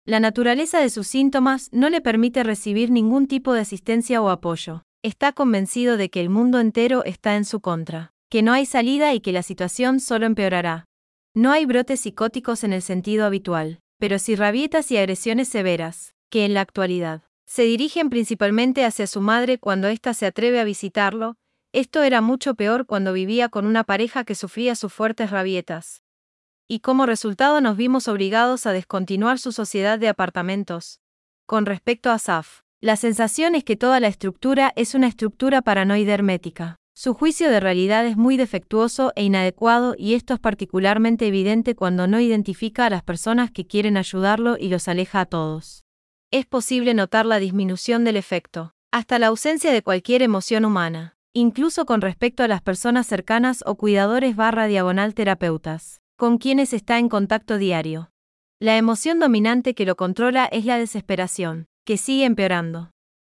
[0.07, 4.83] La naturaleza de sus síntomas no le permite recibir ningún tipo de asistencia o apoyo.
[5.03, 9.15] Está convencido de que el mundo entero está en su contra, que no hay salida
[9.15, 10.85] y que la situación solo empeorará.
[11.35, 16.45] No hay brotes psicóticos en el sentido habitual pero sí rabietas y agresiones severas, que
[16.47, 21.37] en la actualidad se dirigen principalmente hacia su madre cuando ésta se atreve a visitarlo,
[21.73, 26.03] esto era mucho peor cuando vivía con una pareja que sufría sus fuertes rabietas.
[26.67, 31.01] Y como resultado nos vimos obligados a descontinuar su sociedad de apartamentos.
[31.45, 36.12] Con respecto a Saf, la sensación es que toda la estructura es una estructura paranoide
[36.12, 36.76] hermética.
[36.95, 42.07] Su juicio de realidad es muy defectuoso e inadecuado y esto es particularmente evidente cuando
[42.07, 45.85] no identifica a las personas que quieren ayudarlo y los aleja a todos.
[46.31, 51.85] Es posible notar la disminución del efecto, hasta la ausencia de cualquier emoción humana, incluso
[51.85, 57.11] con respecto a las personas cercanas o cuidadores barra diagonal terapeutas, con quienes está en
[57.11, 58.11] contacto diario.
[58.59, 62.91] La emoción dominante que lo controla es la desesperación, que sigue empeorando.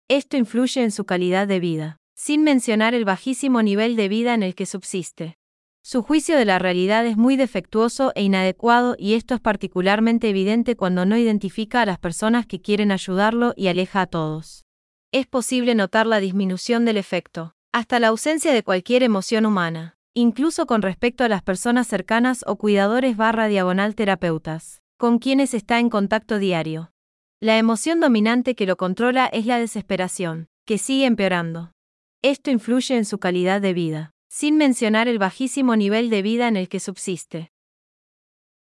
[0.08, 4.42] Esto influye en su calidad de vida sin mencionar el bajísimo nivel de vida en
[4.42, 5.38] el que subsiste.
[5.84, 10.76] Su juicio de la realidad es muy defectuoso e inadecuado y esto es particularmente evidente
[10.76, 14.66] cuando no identifica a las personas que quieren ayudarlo y aleja a todos.
[15.14, 20.66] Es posible notar la disminución del efecto, hasta la ausencia de cualquier emoción humana, incluso
[20.66, 25.92] con respecto a las personas cercanas o cuidadores barra diagonal terapeutas, con quienes está en
[25.92, 26.92] contacto diario.
[27.40, 31.72] La emoción dominante que lo controla es la desesperación, que sigue empeorando.
[32.24, 36.58] Esto influye en su calidad de vida sin mencionar el bajísimo nivel de vida en
[36.58, 37.52] el que subsiste.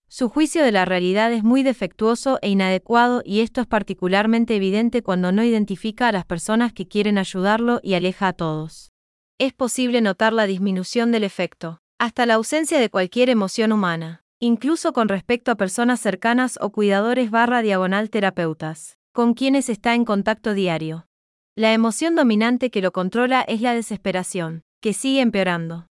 [0.08, 5.02] Su juicio de la realidad es muy defectuoso e inadecuado y esto es particularmente evidente
[5.02, 8.92] cuando no identifica a las personas que quieren ayudarlo y aleja a todos.
[9.38, 14.94] Es posible notar la disminución del efecto, hasta la ausencia de cualquier emoción humana, incluso
[14.94, 20.54] con respecto a personas cercanas o cuidadores barra diagonal terapeutas, con quienes está en contacto
[20.54, 21.08] diario.
[21.56, 25.88] La emoción dominante que lo controla es la desesperación, que sigue empeorando.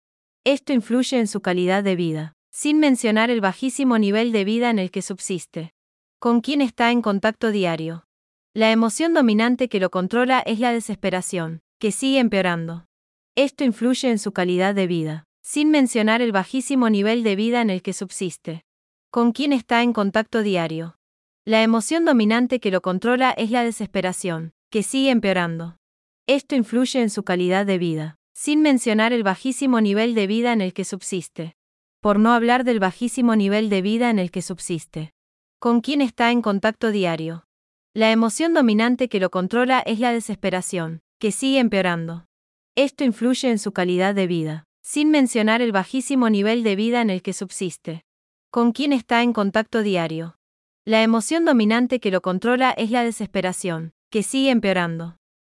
[0.45, 4.79] Esto influye en su calidad de vida, sin mencionar el bajísimo nivel de vida en
[4.79, 5.73] el que subsiste.
[6.19, 8.05] ¿Con quién está en contacto diario?
[8.53, 12.87] La emoción dominante que lo controla es la desesperación, que sigue empeorando.
[13.35, 17.69] Esto influye en su calidad de vida, sin mencionar el bajísimo nivel de vida en
[17.69, 18.65] el que subsiste.
[19.11, 20.97] ¿Con quién está en contacto diario?
[21.45, 25.77] La emoción dominante que lo controla es la desesperación, que sigue empeorando.
[26.27, 30.63] Esto influye en su calidad de vida, sin mencionar el bajísimo nivel de vida en
[30.63, 31.57] el que subsiste.
[32.01, 35.13] Por no hablar del bajísimo nivel de vida en el que subsiste.
[35.59, 37.45] ¿Con quién está en contacto diario?
[37.93, 42.25] La emoción dominante que lo controla es la desesperación, que sigue empeorando.
[42.77, 47.09] Esto influye en su calidad de vida, sin mencionar el bajísimo nivel de vida en
[47.09, 48.05] el que subsiste.
[48.51, 50.37] ¿Con quién está en contacto diario?
[50.85, 55.17] La emoción dominante que lo controla es la desesperación, que sigue empeorando.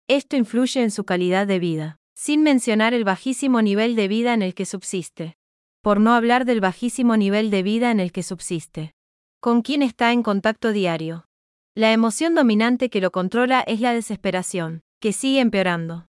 [0.07, 4.43] Esto influye en su calidad de vida, sin mencionar el bajísimo nivel de vida en
[4.43, 5.37] el que subsiste.
[5.81, 8.93] Por no hablar del bajísimo nivel de vida en el que subsiste.
[9.39, 11.25] ¿Con quién está en contacto diario?
[11.73, 16.05] La emoción dominante que lo controla es la desesperación, que sigue empeorando.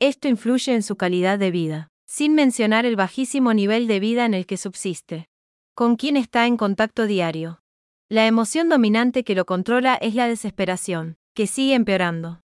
[0.00, 4.32] Esto influye en su calidad de vida, sin mencionar el bajísimo nivel de vida en
[4.32, 5.28] el que subsiste.
[5.74, 7.60] ¿Con quién está en contacto diario?
[8.08, 12.40] La emoción dominante que lo controla es la desesperación, que sigue empeorando.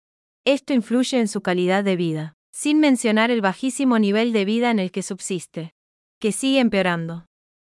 [0.45, 4.81] Esto influye en su calidad de vida, sin mencionar el bajísimo nivel de vida en
[4.81, 5.75] el que subsiste,
[6.19, 7.27] que sigue empeorando.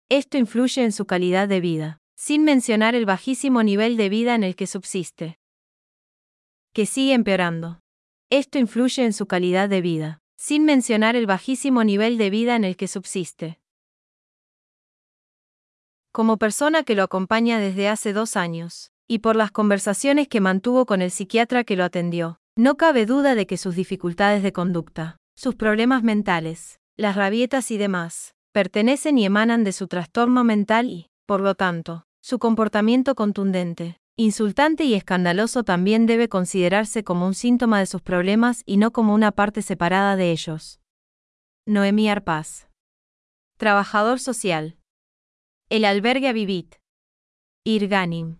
[0.10, 4.44] Esto influye en su calidad de vida, sin mencionar el bajísimo nivel de vida en
[4.44, 5.40] el que subsiste,
[6.74, 7.80] que sigue empeorando.
[8.30, 12.64] Esto influye en su calidad de vida, sin mencionar el bajísimo nivel de vida en
[12.64, 13.60] el que subsiste.
[16.12, 20.86] Como persona que lo acompaña desde hace dos años, y por las conversaciones que mantuvo
[20.86, 25.18] con el psiquiatra que lo atendió, no cabe duda de que sus dificultades de conducta,
[25.36, 31.10] sus problemas mentales, las rabietas y demás, pertenecen y emanan de su trastorno mental y,
[31.26, 37.80] por lo tanto, su comportamiento contundente, insultante y escandaloso también debe considerarse como un síntoma
[37.80, 40.80] de sus problemas y no como una parte separada de ellos.
[41.66, 42.70] Noemí Arpaz.
[43.58, 44.78] Trabajador social.
[45.70, 46.76] El albergue Vivit.
[47.66, 48.38] Irganim.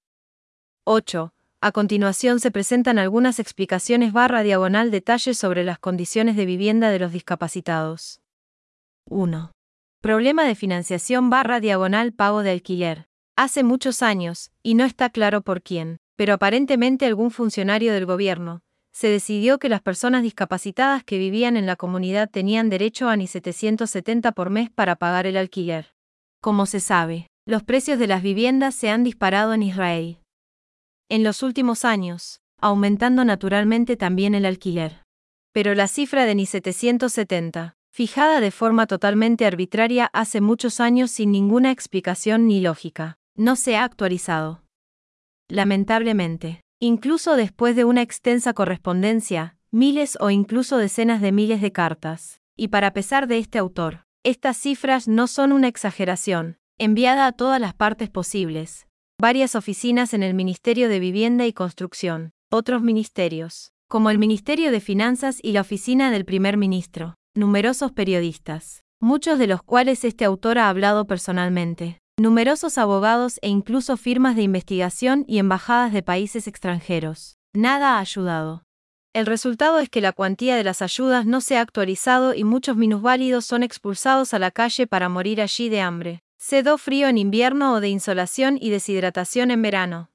[0.86, 1.34] 8.
[1.62, 7.00] A continuación se presentan algunas explicaciones barra diagonal detalles sobre las condiciones de vivienda de
[7.00, 8.22] los discapacitados.
[9.10, 9.52] 1.
[10.02, 13.08] Problema de financiación barra diagonal pago de alquiler.
[13.38, 18.62] Hace muchos años, y no está claro por quién, pero aparentemente algún funcionario del gobierno,
[18.94, 23.28] se decidió que las personas discapacitadas que vivían en la comunidad tenían derecho a ni
[23.28, 25.94] 770 por mes para pagar el alquiler.
[26.40, 30.20] Como se sabe, los precios de las viviendas se han disparado en Israel
[31.10, 35.04] en los últimos años, aumentando naturalmente también el alquiler.
[35.52, 41.32] Pero la cifra de ni 770, fijada de forma totalmente arbitraria hace muchos años sin
[41.32, 44.64] ninguna explicación ni lógica, no se ha actualizado.
[45.50, 52.42] Lamentablemente, incluso después de una extensa correspondencia, miles o incluso decenas de miles de cartas,
[52.56, 57.62] y para pesar de este autor, estas cifras no son una exageración, enviada a todas
[57.62, 58.88] las partes posibles,
[59.20, 64.80] varias oficinas en el Ministerio de Vivienda y Construcción, otros ministerios, como el Ministerio de
[64.80, 70.58] Finanzas y la Oficina del Primer Ministro, numerosos periodistas, muchos de los cuales este autor
[70.58, 77.38] ha hablado personalmente, numerosos abogados e incluso firmas de investigación y embajadas de países extranjeros.
[77.54, 78.64] Nada ha ayudado.
[79.14, 82.78] El resultado es que la cuantía de las ayudas no se ha actualizado y muchos
[82.78, 86.24] minusválidos son expulsados a la calle para morir allí de hambre.
[86.38, 90.10] Cedo frío en invierno o de insolación y deshidratación en verano.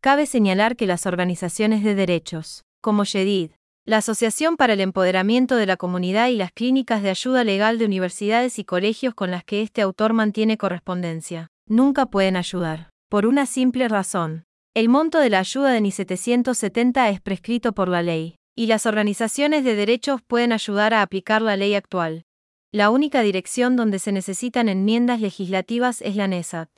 [0.00, 3.52] Cabe señalar que las organizaciones de derechos, como Yedid,
[3.86, 7.84] la Asociación para el Empoderamiento de la Comunidad y las clínicas de ayuda legal de
[7.84, 13.44] universidades y colegios con las que este autor mantiene correspondencia, nunca pueden ayudar, por una
[13.44, 14.44] simple razón.
[14.72, 18.86] El monto de la ayuda de NI 770 es prescrito por la ley, y las
[18.86, 22.24] organizaciones de derechos pueden ayudar a aplicar la ley actual.
[22.72, 26.70] La única dirección donde se necesitan enmiendas legislativas es la NESAT.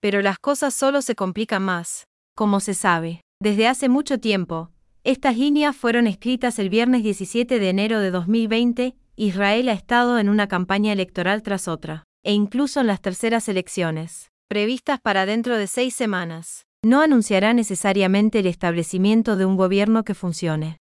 [0.00, 2.08] Pero las cosas solo se complican más.
[2.34, 4.70] Como se sabe, desde hace mucho tiempo,
[5.10, 10.28] estas líneas fueron escritas el viernes 17 de enero de 2020, Israel ha estado en
[10.28, 15.66] una campaña electoral tras otra, e incluso en las terceras elecciones, previstas para dentro de
[15.66, 20.76] seis semanas, no anunciará necesariamente el establecimiento de un gobierno que funcione.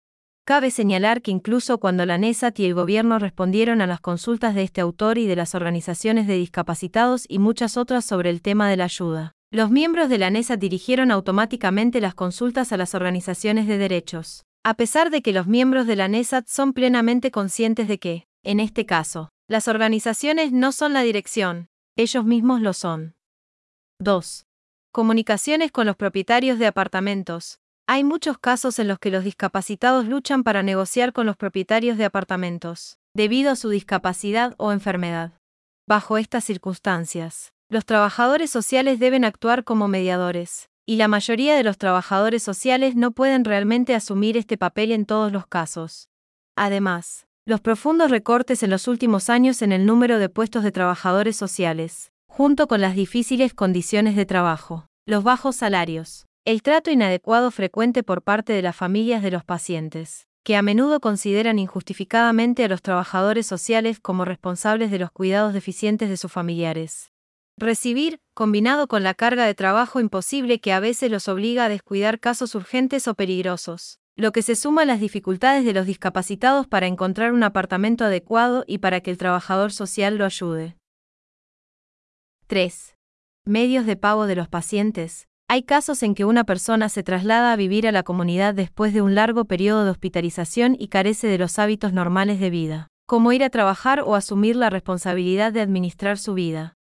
[0.45, 4.65] Cabe señalar que incluso cuando la NESAT y el gobierno respondieron a las consultas de
[4.65, 8.77] este autor y de las organizaciones de discapacitados y muchas otras sobre el tema de
[8.77, 13.79] la ayuda, los miembros de la NESAT dirigieron automáticamente las consultas a las organizaciones de
[13.79, 18.27] derechos, a pesar de que los miembros de la NESAT son plenamente conscientes de que,
[18.43, 23.15] en este caso, las organizaciones no son la dirección, ellos mismos lo son.
[24.01, 24.47] 2.
[24.93, 27.61] Comunicaciones con los propietarios de apartamentos.
[27.87, 32.05] Hay muchos casos en los que los discapacitados luchan para negociar con los propietarios de
[32.05, 35.35] apartamentos, debido a su discapacidad o enfermedad.
[35.87, 41.79] Bajo estas circunstancias, los trabajadores sociales deben actuar como mediadores, y la mayoría de los
[41.79, 46.09] trabajadores sociales no pueden realmente asumir este papel en todos los casos.
[46.55, 51.37] Además, los profundos recortes en los últimos años en el número de puestos de trabajadores
[51.37, 58.05] sociales, junto con las difíciles condiciones de trabajo, los bajos salarios, el trato inadecuado frecuente
[58.05, 62.81] por parte de las familias de los pacientes, que a menudo consideran injustificadamente a los
[62.81, 67.11] trabajadores sociales como responsables de los cuidados deficientes de sus familiares.
[67.59, 72.21] Recibir, combinado con la carga de trabajo imposible que a veces los obliga a descuidar
[72.21, 76.87] casos urgentes o peligrosos, lo que se suma a las dificultades de los discapacitados para
[76.87, 80.77] encontrar un apartamento adecuado y para que el trabajador social lo ayude.
[82.47, 82.95] 3.
[83.47, 85.27] Medios de pago de los pacientes.
[85.49, 89.01] Hay casos en que una persona se traslada a vivir a la comunidad después de
[89.01, 93.43] un largo periodo de hospitalización y carece de los hábitos normales de vida, como ir
[93.43, 96.76] a trabajar o asumir la responsabilidad de administrar su vida.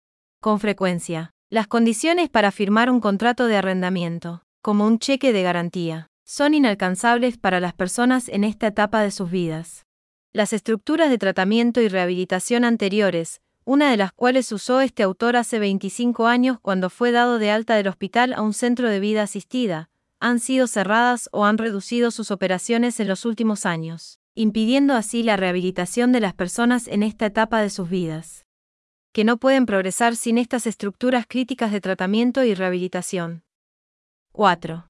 [0.44, 6.10] Con frecuencia, las condiciones para firmar un contrato de arrendamiento, como un cheque de garantía,
[6.22, 9.86] son inalcanzables para las personas en esta etapa de sus vidas.
[10.34, 15.58] Las estructuras de tratamiento y rehabilitación anteriores, una de las cuales usó este autor hace
[15.58, 19.88] 25 años cuando fue dado de alta del hospital a un centro de vida asistida,
[20.20, 25.38] han sido cerradas o han reducido sus operaciones en los últimos años, impidiendo así la
[25.38, 28.43] rehabilitación de las personas en esta etapa de sus vidas.
[29.14, 33.44] Que no pueden progresar sin estas estructuras críticas de tratamiento y rehabilitación.
[34.32, 34.88] 4.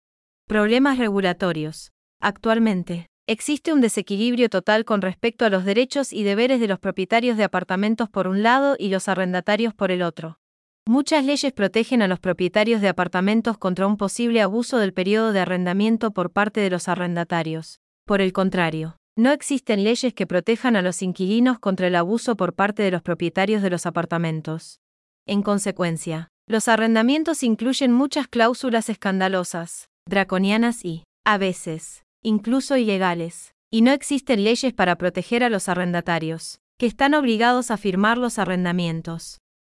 [0.48, 1.92] Problemas regulatorios.
[2.22, 7.36] Actualmente, Existe un desequilibrio total con respecto a los derechos y deberes de los propietarios
[7.36, 10.38] de apartamentos por un lado y los arrendatarios por el otro.
[10.86, 15.40] Muchas leyes protegen a los propietarios de apartamentos contra un posible abuso del periodo de
[15.40, 17.80] arrendamiento por parte de los arrendatarios.
[18.06, 22.54] Por el contrario, no existen leyes que protejan a los inquilinos contra el abuso por
[22.54, 24.80] parte de los propietarios de los apartamentos.
[25.26, 33.82] En consecuencia, los arrendamientos incluyen muchas cláusulas escandalosas, draconianas y, a veces, incluso ilegales, y
[33.82, 39.38] no existen leyes para proteger a los arrendatarios, que están obligados a firmar los arrendamientos.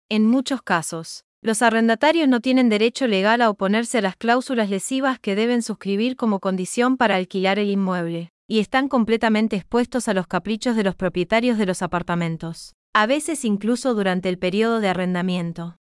[0.09, 5.19] En muchos casos, los arrendatarios no tienen derecho legal a oponerse a las cláusulas lesivas
[5.19, 10.27] que deben suscribir como condición para alquilar el inmueble, y están completamente expuestos a los
[10.27, 15.77] caprichos de los propietarios de los apartamentos, a veces incluso durante el periodo de arrendamiento.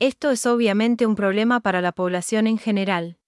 [0.00, 3.18] Esto es obviamente un problema para la población en general.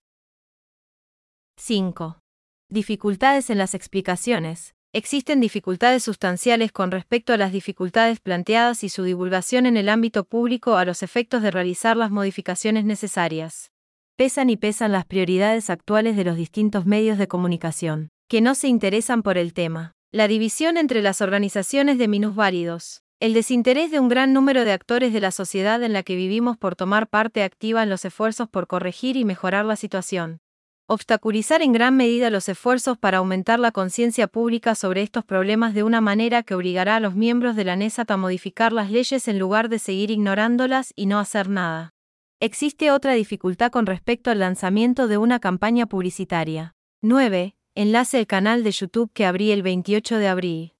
[1.57, 2.21] 5.
[2.69, 4.75] Dificultades en las explicaciones.
[4.93, 10.25] Existen dificultades sustanciales con respecto a las dificultades planteadas y su divulgación en el ámbito
[10.25, 13.71] público a los efectos de realizar las modificaciones necesarias.
[14.17, 18.69] Pesan y pesan las prioridades actuales de los distintos medios de comunicación, que no se
[18.69, 19.97] interesan por el tema.
[20.13, 23.03] La división entre las organizaciones de minusválidos.
[23.19, 26.57] El desinterés de un gran número de actores de la sociedad en la que vivimos
[26.57, 30.41] por tomar parte activa en los esfuerzos por corregir y mejorar la situación
[30.87, 35.85] obstaculizar en gran medida los esfuerzos para aumentar la conciencia pública sobre estos problemas de
[35.85, 39.39] una manera que obligará a los miembros de la NESAT a modificar las leyes en
[39.39, 41.95] lugar de seguir ignorándolas y no hacer nada.
[42.41, 46.75] Existe otra dificultad con respecto al lanzamiento de una campaña publicitaria.
[47.03, 47.55] 9.
[47.77, 50.73] Enlace el canal de YouTube que abrí el 28 de abril.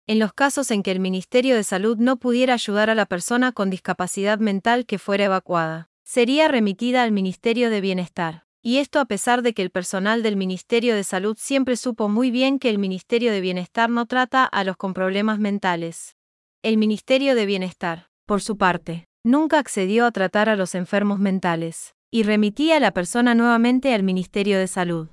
[0.05, 3.51] En los casos en que el Ministerio de Salud no pudiera ayudar a la persona
[3.51, 8.43] con discapacidad mental que fuera evacuada, sería remitida al Ministerio de Bienestar.
[8.61, 12.29] Y esto a pesar de que el personal del Ministerio de Salud siempre supo muy
[12.29, 16.17] bien que el Ministerio de Bienestar no trata a los con problemas mentales.
[16.61, 21.95] El Ministerio de Bienestar, por su parte, nunca accedió a tratar a los enfermos mentales,
[22.11, 25.09] y remitía a la persona nuevamente al Ministerio de Salud.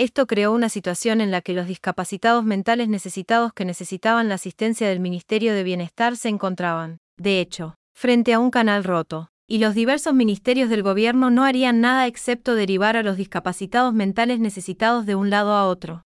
[0.00, 4.88] Esto creó una situación en la que los discapacitados mentales necesitados que necesitaban la asistencia
[4.88, 9.74] del Ministerio de Bienestar se encontraban, de hecho, frente a un canal roto, y los
[9.74, 15.16] diversos ministerios del gobierno no harían nada excepto derivar a los discapacitados mentales necesitados de
[15.16, 16.04] un lado a otro,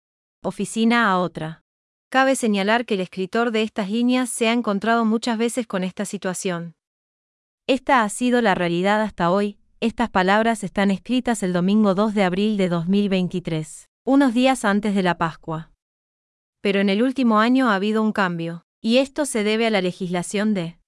[0.44, 1.62] oficina a otra.
[2.10, 6.04] Cabe señalar que el escritor de estas líneas se ha encontrado muchas veces con esta
[6.04, 6.76] situación.
[7.66, 12.22] Esta ha sido la realidad hasta hoy, estas palabras están escritas el domingo 2 de
[12.22, 15.72] abril de 2023, unos días antes de la Pascua.
[16.60, 19.80] Pero en el último año ha habido un cambio, y esto se debe a la
[19.80, 20.78] legislación de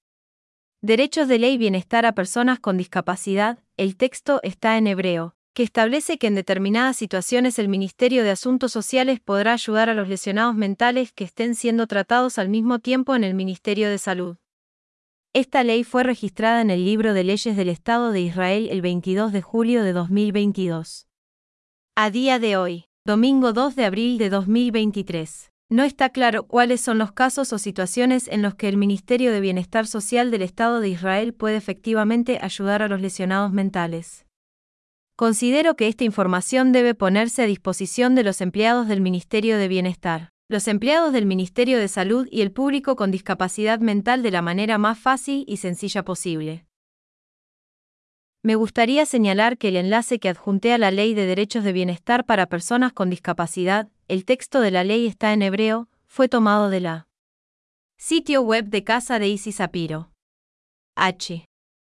[0.83, 6.19] Derechos de Ley Bienestar a Personas con Discapacidad, el texto está en hebreo, que establece
[6.19, 11.13] que en determinadas situaciones el Ministerio de Asuntos Sociales podrá ayudar a los lesionados mentales
[11.13, 14.37] que estén siendo tratados al mismo tiempo en el Ministerio de Salud.
[15.35, 19.33] Esta ley fue registrada en el Libro de Leyes del Estado de Israel el 22
[19.33, 21.07] de julio de 2022.
[21.97, 26.99] A día de hoy, domingo 2 de abril de 2023, no está claro cuáles son
[26.99, 30.91] los casos o situaciones en los que el Ministerio de Bienestar Social del Estado de
[30.91, 34.27] Israel puede efectivamente ayudar a los lesionados mentales.
[35.17, 40.32] Considero que esta información debe ponerse a disposición de los empleados del Ministerio de Bienestar
[40.53, 44.79] los empleados del Ministerio de Salud y el público con discapacidad mental de la manera
[44.79, 46.67] más fácil y sencilla posible.
[48.45, 52.27] Me gustaría señalar que el enlace que adjunté a la Ley de Derechos de Bienestar
[52.27, 56.81] para Personas con Discapacidad, el texto de la ley está en hebreo, fue tomado de
[56.81, 57.09] la
[57.99, 60.11] sitio web de Casa de Isis Sapiro.
[60.97, 61.47] H.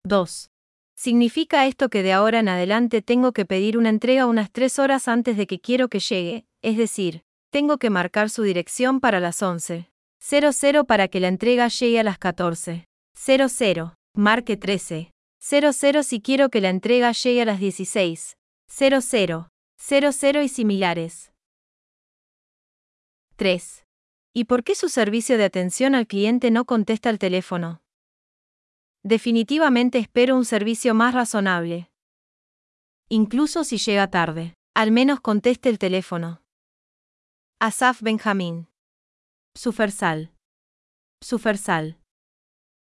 [0.05, 0.54] 2.
[0.97, 5.09] ¿Significa esto que de ahora en adelante tengo que pedir una entrega unas tres horas
[5.09, 9.43] antes de que quiero que llegue, es decir, tengo que marcar su dirección para las
[9.43, 9.91] 11.
[10.21, 12.87] 00 para que la entrega llegue a las 14.
[13.15, 13.95] 00.
[14.17, 15.11] Marque 13.
[15.41, 18.37] 00 si quiero que la entrega llegue a las 16.
[18.69, 19.49] 00.
[19.77, 21.33] 00 y similares.
[23.37, 23.85] 3.
[24.33, 27.84] ¿Y por qué su servicio de atención al cliente no contesta el teléfono?
[29.07, 31.91] Definitivamente espero un servicio más razonable.
[33.11, 36.43] Incluso si llega tarde, al menos conteste el teléfono.
[37.61, 38.67] Asaf Benjamín.
[39.55, 40.33] Sufersal.
[41.23, 42.01] Sufersal.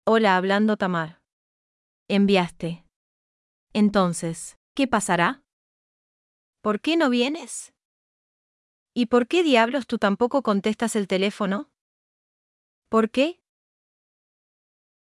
[0.08, 1.22] Hola, hablando Tamar.
[2.08, 2.86] Enviaste.
[3.74, 5.44] Entonces, ¿qué pasará?
[6.62, 7.74] ¿Por qué no vienes?
[8.94, 11.70] ¿Y por qué diablos tú tampoco contestas el teléfono?
[12.88, 13.42] ¿Por qué?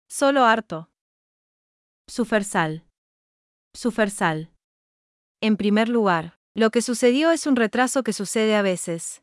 [0.08, 0.92] Solo harto.
[2.10, 2.86] Sufersal.
[3.74, 4.50] Sufersal.
[5.42, 9.22] En primer lugar, lo que sucedió es un retraso que sucede a veces.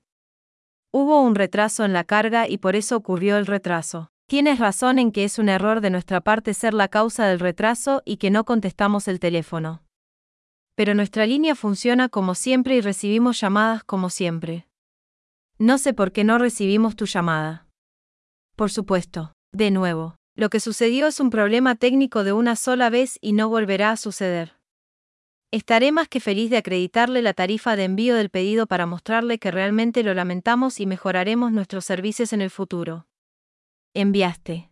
[0.94, 4.10] Hubo un retraso en la carga y por eso ocurrió el retraso.
[4.28, 8.04] Tienes razón en que es un error de nuestra parte ser la causa del retraso
[8.06, 9.84] y que no contestamos el teléfono.
[10.76, 14.68] Pero nuestra línea funciona como siempre y recibimos llamadas como siempre.
[15.58, 17.68] No sé por qué no recibimos tu llamada.
[18.56, 23.18] Por supuesto, de nuevo, lo que sucedió es un problema técnico de una sola vez
[23.22, 24.58] y no volverá a suceder.
[25.52, 29.52] Estaré más que feliz de acreditarle la tarifa de envío del pedido para mostrarle que
[29.52, 33.08] realmente lo lamentamos y mejoraremos nuestros servicios en el futuro.
[33.94, 34.70] Enviaste.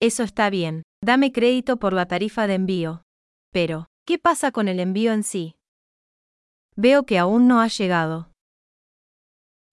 [0.00, 3.02] Eso está bien, dame crédito por la tarifa de envío.
[3.52, 5.56] Pero, ¿qué pasa con el envío en sí?
[6.74, 8.32] Veo que aún no ha llegado.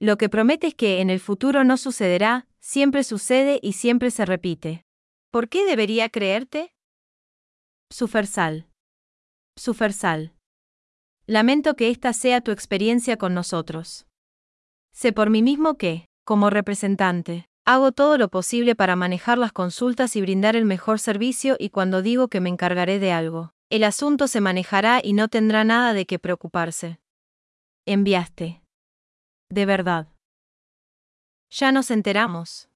[0.00, 4.26] Lo que promete es que en el futuro no sucederá, siempre sucede y siempre se
[4.26, 4.84] repite.
[5.30, 6.74] ¿Por qué debería creerte?
[7.92, 8.66] Sufersal.
[9.56, 10.34] Sufersal.
[11.30, 14.04] Lamento que esta sea tu experiencia con nosotros.
[14.92, 20.16] Sé por mí mismo que, como representante, Hago todo lo posible para manejar las consultas
[20.16, 24.26] y brindar el mejor servicio y cuando digo que me encargaré de algo, el asunto
[24.26, 26.98] se manejará y no tendrá nada de qué preocuparse.
[27.86, 28.60] Enviaste.
[29.50, 30.08] De verdad.
[31.50, 32.68] Ya nos enteramos.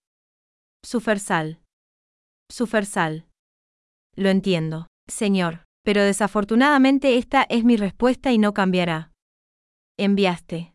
[0.84, 1.60] Sufersal.
[2.48, 3.26] Sufersal.
[4.14, 9.12] Lo entiendo, señor, pero desafortunadamente esta es mi respuesta y no cambiará.
[9.96, 10.74] Enviaste.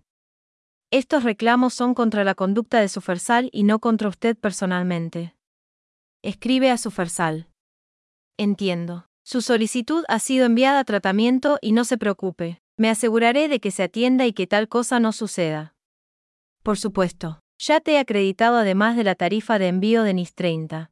[0.91, 5.35] Estos reclamos son contra la conducta de Sufersal y no contra usted personalmente.
[6.23, 7.49] Escribe a Sufersal.
[8.37, 9.07] Entiendo.
[9.23, 12.61] Su solicitud ha sido enviada a tratamiento y no se preocupe.
[12.77, 15.75] Me aseguraré de que se atienda y que tal cosa no suceda.
[16.63, 17.39] Por supuesto.
[17.59, 20.91] Ya te he acreditado además de la tarifa de envío de NIS 30.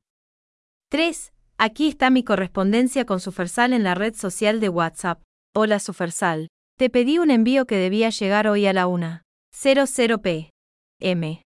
[0.89, 1.34] 3.
[1.60, 5.24] Aquí está mi correspondencia con Sufersal en la red social de WhatsApp.
[5.56, 6.50] Hola Sufersal.
[6.78, 9.24] Te pedí un envío que debía llegar hoy a la 1.
[9.56, 10.52] 00p.
[11.00, 11.42] M.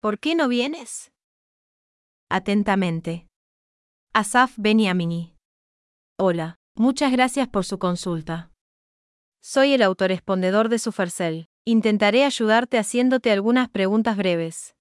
[0.00, 1.10] ¿Por qué no vienes?
[2.30, 3.26] Atentamente.
[4.12, 5.34] Asaf Beniamini.
[6.16, 8.52] Hola, muchas gracias por su consulta.
[9.42, 11.48] Soy el autorespondedor de Sufercel.
[11.64, 14.76] Intentaré ayudarte haciéndote algunas preguntas breves.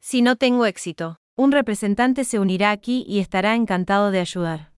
[0.00, 4.74] Si no tengo éxito, un representante se unirá aquí y estará encantado de ayudar.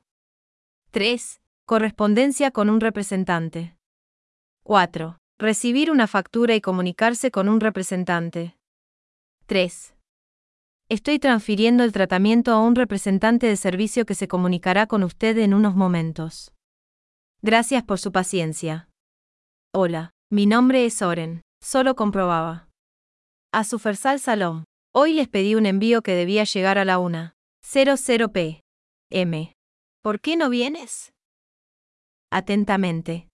[0.90, 1.40] 3.
[1.64, 3.78] Correspondencia con un representante.
[4.64, 5.16] 4.
[5.38, 8.58] Recibir una factura y comunicarse con un representante.
[9.46, 9.94] 3.
[10.90, 15.54] Estoy transfiriendo el tratamiento a un representante de servicio que se comunicará con usted en
[15.54, 16.52] unos momentos.
[17.40, 18.90] Gracias por su paciencia.
[19.72, 22.68] Hola, mi nombre es Oren, solo comprobaba.
[23.54, 24.64] A Sufersal Salón.
[24.94, 27.34] Hoy les pedí un envío que debía llegar a la 1.
[27.62, 28.62] 00p.
[29.10, 29.52] M.
[30.00, 31.12] ¿Por qué no vienes?
[32.30, 33.28] Atentamente.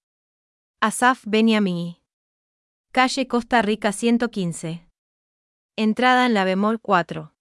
[0.81, 2.01] Asaf Beniamini.
[2.91, 4.89] Calle Costa Rica 115.
[5.77, 7.33] Entrada en la bemol 4.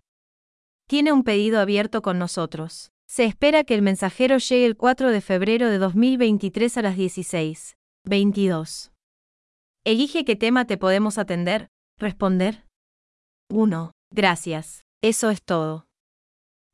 [0.87, 2.91] Tiene un pedido abierto con nosotros.
[3.07, 7.77] Se espera que el mensajero llegue el 4 de febrero de 2023 a las 16.
[8.05, 8.93] 22.
[9.85, 11.69] Elige qué tema te podemos atender.
[11.99, 12.67] Responder.
[13.51, 13.93] 1.
[14.13, 14.83] Gracias.
[15.03, 15.87] Eso es todo.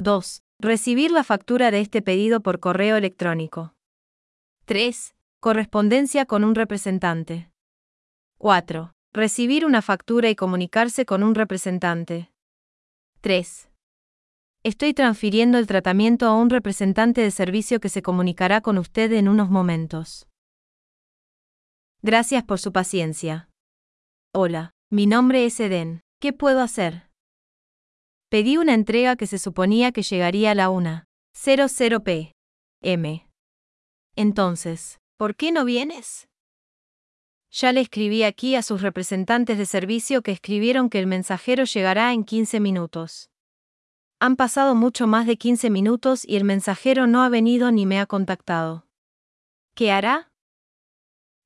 [0.01, 0.40] 2.
[0.60, 3.74] Recibir la factura de este pedido por correo electrónico.
[4.64, 5.14] 3.
[5.40, 7.51] Correspondencia con un representante.
[8.39, 8.93] 4.
[9.12, 12.32] Recibir una factura y comunicarse con un representante.
[13.20, 13.70] 3.
[14.64, 19.28] Estoy transfiriendo el tratamiento a un representante de servicio que se comunicará con usted en
[19.28, 20.26] unos momentos.
[22.06, 23.48] Gracias por su paciencia.
[24.35, 26.02] Hola, mi nombre es Eden.
[26.20, 27.09] ¿Qué puedo hacer?
[28.28, 33.26] Pedí una entrega que se suponía que llegaría a la 1.00 p.m.
[34.16, 36.28] Entonces, ¿por qué no vienes?
[37.51, 42.12] Ya le escribí aquí a sus representantes de servicio que escribieron que el mensajero llegará
[42.12, 43.31] en 15 minutos.
[44.20, 47.98] Han pasado mucho más de 15 minutos y el mensajero no ha venido ni me
[47.98, 48.86] ha contactado.
[49.74, 50.34] ¿Qué hará?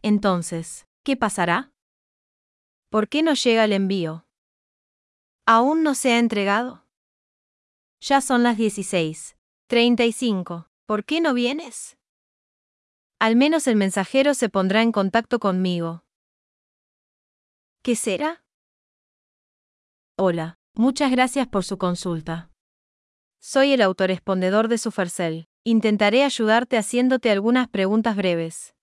[0.02, 1.72] Entonces, ¿qué pasará?
[2.90, 4.26] ¿Por qué no llega el envío?
[5.46, 6.84] ¿Aún no se ha entregado?
[8.00, 10.68] Ya son las 16.35.
[10.86, 11.98] ¿Por qué no vienes?
[13.18, 16.04] Al menos el mensajero se pondrá en contacto conmigo.
[17.82, 18.44] ¿Qué será?
[20.16, 22.50] Hola, muchas gracias por su consulta.
[23.40, 25.48] Soy el autorespondedor de Supercell.
[25.64, 28.74] Intentaré ayudarte haciéndote algunas preguntas breves.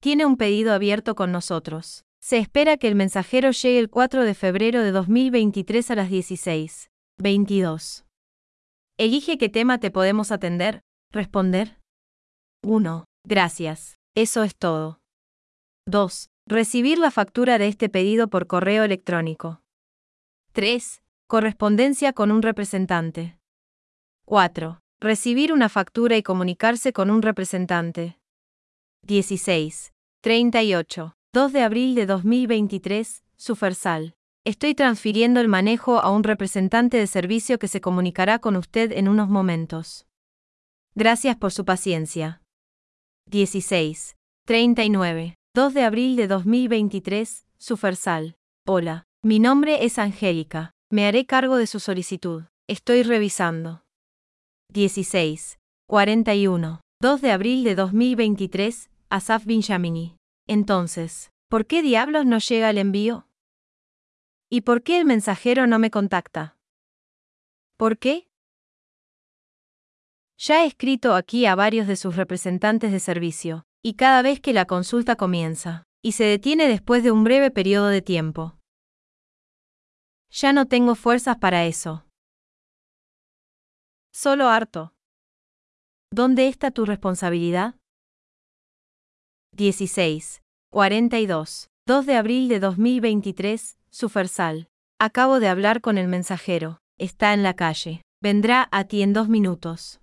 [0.00, 2.04] Tiene un pedido abierto con nosotros.
[2.20, 8.04] Se espera que el mensajero llegue el 4 de febrero de 2023 a las 16:22.
[8.96, 10.84] Elige qué tema te podemos atender.
[11.10, 11.80] Responder.
[12.62, 13.04] 1.
[13.24, 13.96] Gracias.
[14.14, 15.00] Eso es todo.
[15.86, 16.28] 2.
[16.46, 19.62] Recibir la factura de este pedido por correo electrónico.
[20.52, 21.02] 3.
[21.26, 23.38] Correspondencia con un representante.
[24.26, 24.80] 4.
[25.00, 28.18] Recibir una factura y comunicarse con un representante.
[29.02, 29.94] 16.
[30.20, 31.14] 38.
[31.32, 34.14] 2 de abril de 2023, Sufersal.
[34.44, 39.08] Estoy transfiriendo el manejo a un representante de servicio que se comunicará con usted en
[39.08, 40.07] unos momentos.
[41.00, 42.42] Gracias por su paciencia.
[43.30, 44.16] 16.
[44.46, 45.36] 39.
[45.54, 48.34] 2 de abril de 2023, Sufersal.
[48.66, 50.72] Hola, mi nombre es Angélica.
[50.90, 52.46] Me haré cargo de su solicitud.
[52.66, 53.84] Estoy revisando.
[54.72, 55.60] 16.
[55.86, 56.80] 41.
[57.00, 60.16] 2 de abril de 2023, Asaf Binyamini.
[60.48, 63.28] Entonces, ¿por qué diablos no llega el envío?
[64.50, 66.56] ¿Y por qué el mensajero no me contacta?
[67.76, 68.27] ¿Por qué?
[70.38, 74.52] Ya he escrito aquí a varios de sus representantes de servicio, y cada vez que
[74.52, 78.56] la consulta comienza, y se detiene después de un breve periodo de tiempo.
[80.30, 82.04] Ya no tengo fuerzas para eso.
[84.12, 84.92] Solo harto.
[86.12, 87.74] ¿Dónde está tu responsabilidad?
[89.56, 90.42] 16.
[90.70, 91.68] 42.
[91.86, 94.68] 2 de abril de 2023, Sufersal.
[95.00, 96.78] Acabo de hablar con el mensajero.
[96.98, 98.02] Está en la calle.
[98.22, 100.00] Vendrá a ti en dos minutos.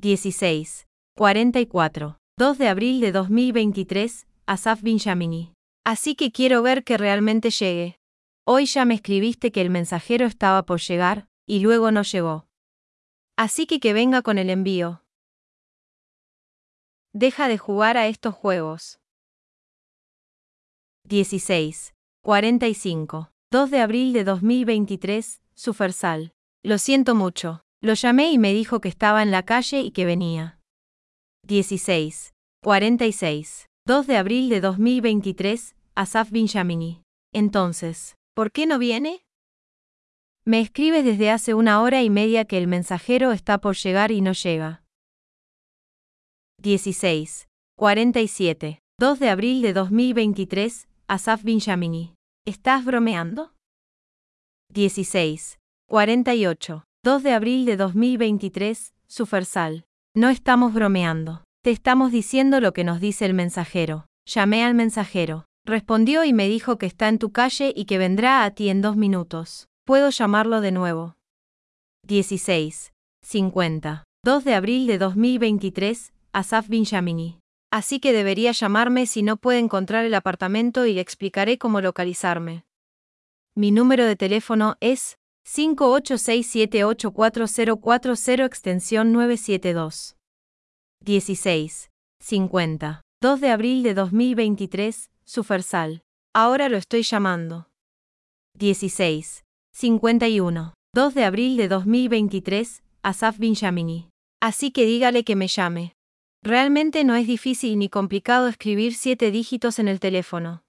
[0.00, 0.88] 16.
[1.14, 2.16] 44.
[2.38, 5.52] 2 de abril de 2023, Asaf Binyamini.
[5.84, 8.00] Así que quiero ver que realmente llegue.
[8.46, 12.46] Hoy ya me escribiste que el mensajero estaba por llegar, y luego no llegó.
[13.36, 15.04] Así que que venga con el envío.
[17.12, 19.00] Deja de jugar a estos juegos.
[21.04, 21.94] 16.
[22.22, 23.32] 45.
[23.50, 26.32] 2 de abril de 2023, Sufersal.
[26.62, 27.64] Lo siento mucho.
[27.82, 30.58] Lo llamé y me dijo que estaba en la calle y que venía.
[31.46, 32.34] 16.
[32.62, 33.66] 46.
[33.86, 37.02] 2 de abril de 2023, Asaf Binyamini.
[37.32, 39.24] Entonces, ¿por qué no viene?
[40.44, 44.20] Me escribes desde hace una hora y media que el mensajero está por llegar y
[44.20, 44.84] no llega.
[46.58, 47.48] 16.
[47.76, 48.80] 47.
[48.98, 52.14] 2 de abril de 2023, Asaf Binyamini.
[52.44, 53.54] ¿Estás bromeando?
[54.68, 55.58] 16.
[55.88, 56.84] 48.
[57.02, 59.86] 2 de abril de 2023, Sufersal.
[60.14, 61.44] No estamos bromeando.
[61.62, 64.04] Te estamos diciendo lo que nos dice el mensajero.
[64.26, 65.46] Llamé al mensajero.
[65.64, 68.82] Respondió y me dijo que está en tu calle y que vendrá a ti en
[68.82, 69.66] dos minutos.
[69.86, 71.16] Puedo llamarlo de nuevo.
[72.06, 72.92] 16.
[73.22, 74.04] 50.
[74.22, 77.38] 2 de abril de 2023, Asaf Binyamini.
[77.72, 82.66] Así que debería llamarme si no puede encontrar el apartamento y le explicaré cómo localizarme.
[83.56, 90.16] Mi número de teléfono es 5867844040 extensión 972.
[91.04, 91.90] 16.
[92.20, 93.00] 50.
[93.22, 96.02] 2 de abril de 2023, Sufersal.
[96.34, 97.68] Ahora lo estoy llamando.
[98.58, 99.44] 16.
[99.72, 100.74] 51.
[100.94, 104.10] 2 de abril de 2023, Asaf Binyamini.
[104.40, 105.94] Así que dígale que me llame.
[106.42, 110.62] Realmente no es difícil ni complicado escribir siete dígitos en el teléfono.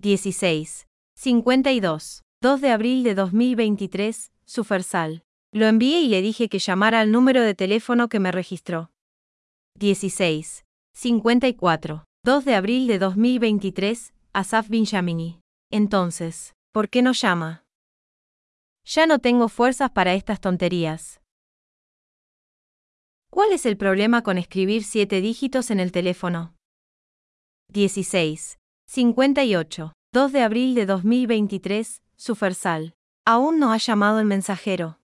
[0.00, 0.86] 16.
[1.16, 2.22] 52.
[2.40, 5.24] 2 de abril de 2023, Sufersal.
[5.52, 8.92] Lo envié y le dije que llamara al número de teléfono que me registró.
[9.74, 10.64] 16.
[10.94, 12.04] 54.
[12.24, 15.40] 2 de abril de 2023, Asaf Binyamini.
[15.72, 17.64] Entonces, ¿por qué no llama?
[18.84, 21.20] Ya no tengo fuerzas para estas tonterías.
[23.30, 26.54] ¿Cuál es el problema con escribir siete dígitos en el teléfono?
[27.72, 28.60] 16.
[28.86, 29.92] 58.
[30.12, 32.94] 2 de abril de 2023, Sufersal.
[33.24, 34.98] Aún no ha llamado el mensajero.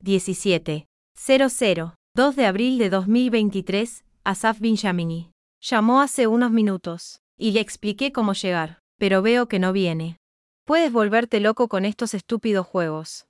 [0.00, 0.86] 17.
[1.16, 1.94] 00.
[2.16, 5.32] 2 de abril de 2023, Asaf Binyamini.
[5.60, 10.18] Llamó hace unos minutos, y le expliqué cómo llegar, pero veo que no viene.
[10.66, 13.26] Puedes volverte loco con estos estúpidos juegos.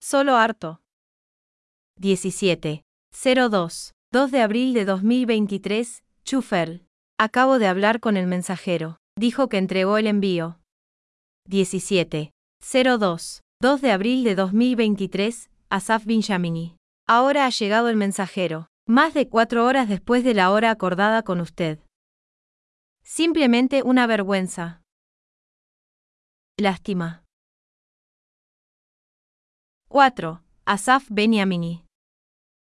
[0.00, 0.80] Solo harto.
[1.98, 2.82] 17.
[3.12, 3.92] 02.
[4.12, 6.86] 2 de abril de 2023, Chuferl.
[7.18, 8.98] Acabo de hablar con el mensajero.
[9.16, 10.58] Dijo que entregó el envío.
[11.46, 12.30] 17.
[12.60, 13.40] 02.
[13.60, 16.76] 2 de abril de 2023, Asaf Binyamini.
[17.06, 21.40] Ahora ha llegado el mensajero, más de cuatro horas después de la hora acordada con
[21.40, 21.78] usted.
[23.04, 24.82] Simplemente una vergüenza.
[26.58, 27.24] Lástima.
[29.88, 30.42] 4.
[30.64, 31.84] Asaf Beniamini.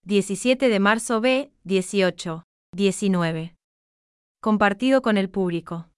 [0.05, 2.45] 17 de marzo B, 18,
[2.75, 3.55] 19.
[4.41, 5.91] Compartido con el público.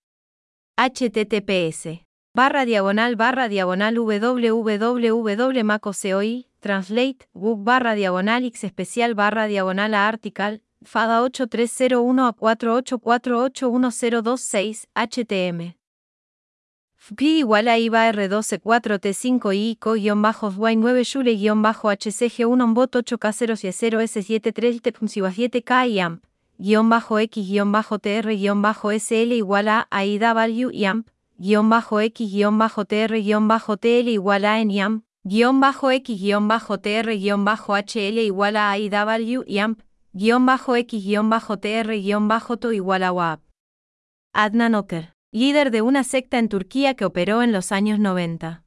[0.76, 10.08] https barra diagonal barra diagonal www.macosoi, translate, book barra diagonal x especial barra diagonal a
[10.08, 15.74] article, FADA 8301 a 484811026, HTM.
[17.00, 23.72] FP igual a IVA R124T5 ICO bajo 9 Shule bajo HCG 1 bot 8K0 y
[23.72, 26.24] 0 S73 T7K y AMP
[26.58, 31.08] guion bajo X guion bajo TR guion bajo SL igual a AIW y AMP
[31.40, 35.92] guion bajo X guion bajo TR guion bajo TL igual a en YAMP guion bajo
[35.92, 39.80] X guion bajo TR guion bajo HL igual a AIW y AMP
[40.12, 43.40] guion bajo X guion bajo TR guion bajo TO igual a WAP.
[44.32, 48.64] Adnan Oker líder de una secta en Turquía que operó en los años 90.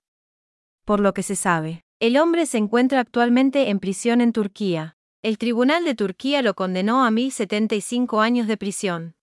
[0.85, 4.95] Por lo que se sabe, el hombre se encuentra actualmente en prisión en Turquía.
[5.23, 9.15] El Tribunal de Turquía lo condenó a 1075 años de prisión.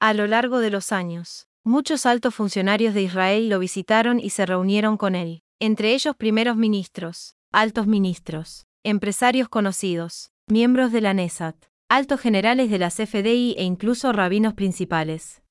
[0.00, 4.46] A lo largo de los años, muchos altos funcionarios de Israel lo visitaron y se
[4.46, 11.56] reunieron con él, entre ellos primeros ministros, altos ministros, empresarios conocidos, miembros de la NESAT,
[11.88, 15.42] altos generales de la CFDI e incluso rabinos principales.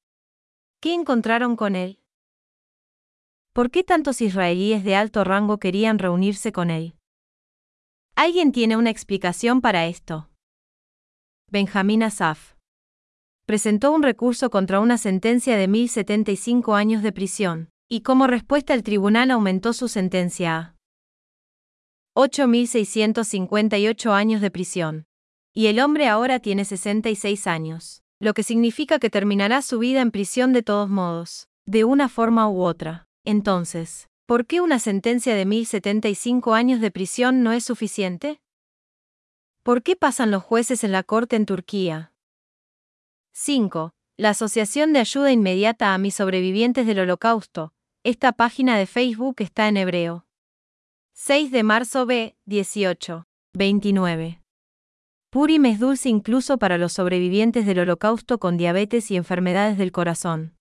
[0.79, 1.99] ¿Qué encontraron con él?
[3.51, 6.95] ¿Por qué tantos israelíes de alto rango querían reunirse con él?
[8.15, 10.29] ¿Alguien tiene una explicación para esto?
[11.51, 12.54] Benjamín Asaf
[13.45, 18.83] presentó un recurso contra una sentencia de 1075 años de prisión, y como respuesta el
[18.83, 20.75] tribunal aumentó su sentencia a
[22.15, 25.05] 8.658 años de prisión.
[25.53, 30.11] Y el hombre ahora tiene 66 años lo que significa que terminará su vida en
[30.11, 33.07] prisión de todos modos, de una forma u otra.
[33.25, 38.39] Entonces, ¿por qué una sentencia de 1075 años de prisión no es suficiente?
[39.63, 42.13] ¿Por qué pasan los jueces en la corte en Turquía?
[43.37, 43.91] 5.
[44.15, 47.73] La Asociación de Ayuda Inmediata a mis sobrevivientes del Holocausto.
[48.01, 50.25] Esta página de Facebook está en hebreo.
[51.15, 53.27] 6 de marzo B, 18.
[53.53, 54.41] 29.
[55.31, 60.55] Purim es dulce incluso para los sobrevivientes del holocausto con diabetes y enfermedades del corazón.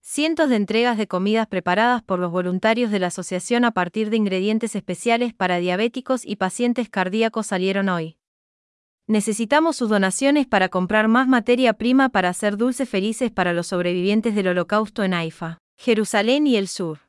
[0.00, 4.16] Cientos de entregas de comidas preparadas por los voluntarios de la asociación a partir de
[4.16, 8.16] ingredientes especiales para diabéticos y pacientes cardíacos salieron hoy.
[9.08, 14.34] Necesitamos sus donaciones para comprar más materia prima para hacer dulces felices para los sobrevivientes
[14.34, 17.00] del holocausto en Haifa, Jerusalén y el sur.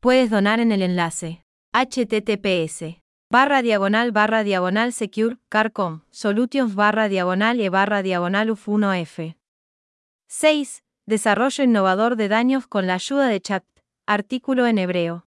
[0.00, 3.00] Puedes donar en el enlace https
[3.30, 9.34] barra diagonal barra diagonal secure carcom solutions barra diagonal e barra diagonal uf1f.
[10.28, 10.84] 6.
[11.06, 13.64] Desarrollo innovador de daños con la ayuda de chat.
[14.06, 15.26] Artículo en hebreo.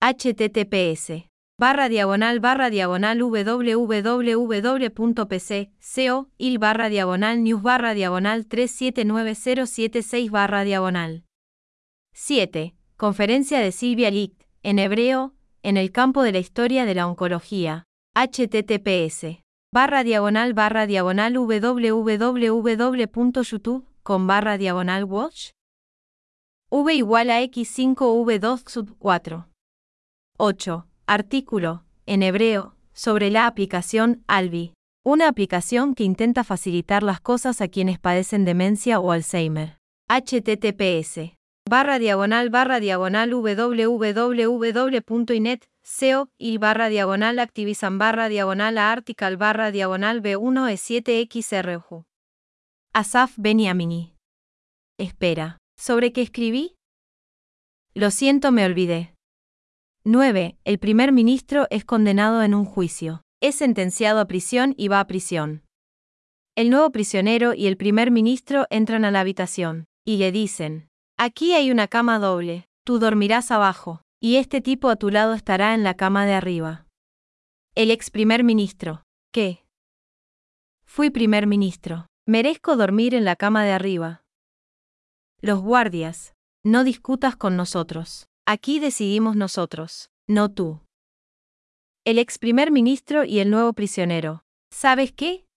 [0.00, 1.28] https
[1.58, 3.70] barra diagonal barra diagonal www.pc,
[5.80, 11.24] co, il barra diagonal news barra diagonal 379076 barra diagonal.
[12.12, 12.74] 7.
[12.96, 17.84] Conferencia de Silvia Licht, en hebreo, en el campo de la historia de la oncología.
[18.14, 19.40] https
[19.72, 25.50] barra diagonal barra diagonal www.youtube.com barra diagonal watch
[26.70, 29.48] v igual a x5v2 sub 4
[30.38, 30.85] 8.
[31.08, 34.74] Artículo, en hebreo, sobre la aplicación Albi,
[35.04, 39.78] una aplicación que intenta facilitar las cosas a quienes padecen demencia o Alzheimer.
[40.08, 41.36] https
[41.68, 44.48] barra diagonal barra diagonal www.inet
[45.84, 52.04] SEO y barra diagonal Activisan barra diagonal article barra diagonal B1 E7XRU.
[52.92, 54.16] Asaf Beniamini.
[54.98, 56.74] Espera, ¿sobre qué escribí?
[57.94, 59.15] Lo siento, me olvidé.
[60.08, 60.56] 9.
[60.64, 63.22] El primer ministro es condenado en un juicio.
[63.42, 65.64] Es sentenciado a prisión y va a prisión.
[66.54, 70.88] El nuevo prisionero y el primer ministro entran a la habitación y le dicen,
[71.18, 75.74] aquí hay una cama doble, tú dormirás abajo, y este tipo a tu lado estará
[75.74, 76.86] en la cama de arriba.
[77.74, 79.02] El ex primer ministro,
[79.32, 79.64] ¿qué?
[80.84, 84.22] Fui primer ministro, merezco dormir en la cama de arriba.
[85.40, 86.32] Los guardias,
[86.64, 88.28] no discutas con nosotros.
[88.48, 90.80] Aquí decidimos nosotros, no tú.
[92.04, 94.44] El ex primer ministro y el nuevo prisionero.
[94.70, 95.48] ¿Sabes qué?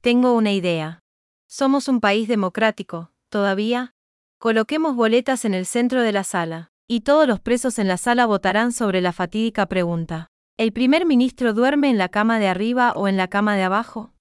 [0.00, 1.00] Tengo una idea.
[1.46, 3.92] Somos un país democrático, todavía.
[4.38, 8.24] Coloquemos boletas en el centro de la sala, y todos los presos en la sala
[8.24, 10.28] votarán sobre la fatídica pregunta.
[10.56, 14.14] ¿El primer ministro duerme en la cama de arriba o en la cama de abajo?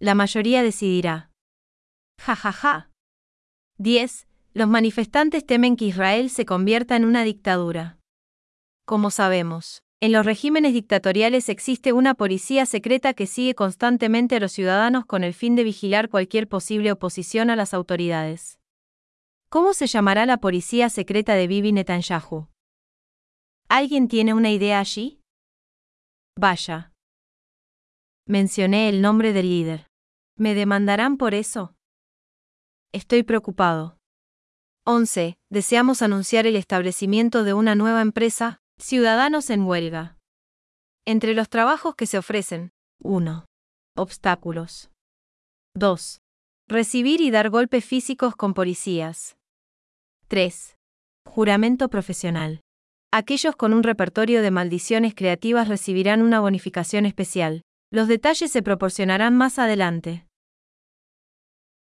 [0.00, 1.30] La mayoría decidirá.
[2.20, 2.90] Ja ja ja.
[3.78, 4.26] 10.
[4.52, 7.98] Los manifestantes temen que Israel se convierta en una dictadura.
[8.84, 14.50] Como sabemos, en los regímenes dictatoriales existe una policía secreta que sigue constantemente a los
[14.50, 18.58] ciudadanos con el fin de vigilar cualquier posible oposición a las autoridades.
[19.50, 22.48] ¿Cómo se llamará la policía secreta de Bibi Netanyahu?
[23.68, 25.20] ¿Alguien tiene una idea allí?
[26.36, 26.92] Vaya.
[28.26, 29.86] Mencioné el nombre del líder.
[30.36, 31.76] ¿Me demandarán por eso?
[32.92, 33.99] Estoy preocupado.
[34.92, 35.38] 11.
[35.52, 40.18] Deseamos anunciar el establecimiento de una nueva empresa, Ciudadanos en Huelga.
[41.06, 43.44] Entre los trabajos que se ofrecen, 1.
[43.96, 44.90] Obstáculos.
[45.76, 46.22] 2.
[46.66, 49.36] Recibir y dar golpes físicos con policías.
[50.26, 50.76] 3.
[51.24, 52.60] Juramento profesional.
[53.12, 57.62] Aquellos con un repertorio de maldiciones creativas recibirán una bonificación especial.
[57.92, 60.26] Los detalles se proporcionarán más adelante.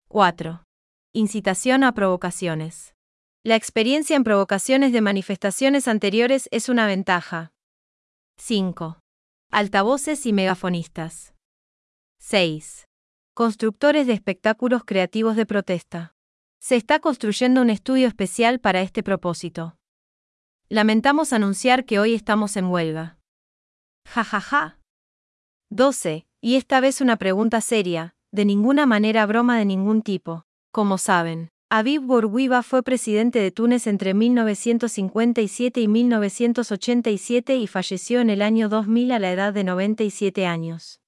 [0.09, 0.65] 4.
[1.13, 2.94] Incitación a provocaciones.
[3.47, 7.53] La experiencia en provocaciones de manifestaciones anteriores es una ventaja.
[8.39, 9.01] 5.
[9.51, 11.35] Altavoces y megafonistas.
[12.21, 12.87] 6.
[13.35, 16.15] Constructores de espectáculos creativos de protesta.
[16.59, 19.77] Se está construyendo un estudio especial para este propósito.
[20.71, 23.19] Lamentamos anunciar que hoy estamos en huelga.
[24.09, 24.81] Ja ja ja.
[25.71, 26.27] 12.
[26.41, 30.47] Y esta vez una pregunta seria, de ninguna manera broma de ningún tipo.
[30.73, 38.31] Como saben, Habib Bourguiba fue presidente de Túnez entre 1957 y 1987 y falleció en
[38.31, 41.01] el año 2000 a la edad de 97 años.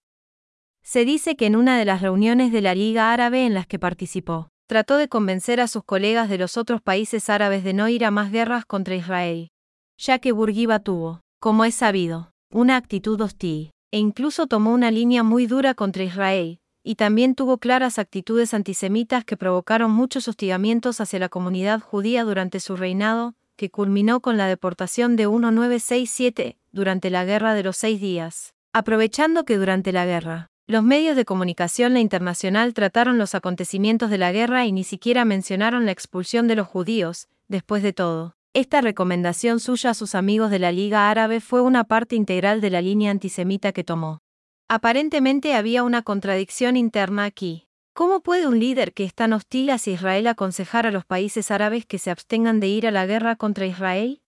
[0.83, 3.79] Se dice que en una de las reuniones de la Liga Árabe en las que
[3.79, 8.05] participó, trató de convencer a sus colegas de los otros países árabes de no ir
[8.05, 9.51] a más guerras contra Israel,
[9.99, 15.23] ya que Bourguiba tuvo, como es sabido, una actitud hostil, e incluso tomó una línea
[15.23, 16.59] muy dura contra Israel,
[16.89, 22.61] y también tuvo claras actitudes antisemitas que provocaron muchos hostigamientos hacia la comunidad judía durante
[22.61, 28.01] su reinado, que culminó con la deportación de 1967 durante la Guerra de los Seis
[28.01, 28.55] Días.
[28.73, 34.19] Aprovechando que durante la guerra, los medios de comunicación la internacional trataron los acontecimientos de
[34.19, 38.37] la guerra y ni siquiera mencionaron la expulsión de los judíos, después de todo.
[38.55, 42.71] Esta recomendación suya a sus amigos de la Liga Árabe fue una parte integral de
[42.71, 44.21] la línea antisemita que tomó.
[44.69, 47.69] Aparentemente había una contradicción interna aquí.
[47.95, 51.87] ¿Cómo puede un líder que es tan hostil hacia Israel aconsejar a los países árabes
[51.87, 54.21] que se abstengan de ir a la guerra contra Israel?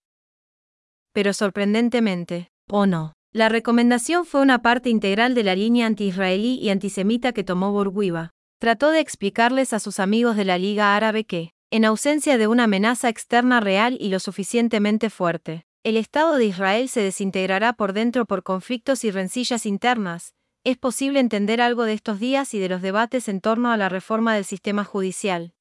[1.12, 6.70] Pero sorprendentemente, o no, la recomendación fue una parte integral de la línea anti-israelí y
[6.70, 8.30] antisemita que tomó Bourguiba.
[8.60, 12.64] Trató de explicarles a sus amigos de la Liga Árabe que, en ausencia de una
[12.64, 18.26] amenaza externa real y lo suficientemente fuerte, el Estado de Israel se desintegrará por dentro
[18.26, 20.34] por conflictos y rencillas internas.
[20.64, 23.88] Es posible entender algo de estos días y de los debates en torno a la
[23.88, 25.54] reforma del sistema judicial.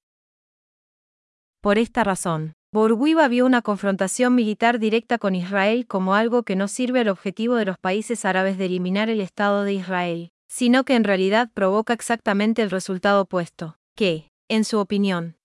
[1.61, 6.67] Por esta razón, Bourguiba vio una confrontación militar directa con Israel como algo que no
[6.67, 10.95] sirve al objetivo de los países árabes de eliminar el Estado de Israel, sino que
[10.95, 15.37] en realidad provoca exactamente el resultado opuesto, que, en su opinión,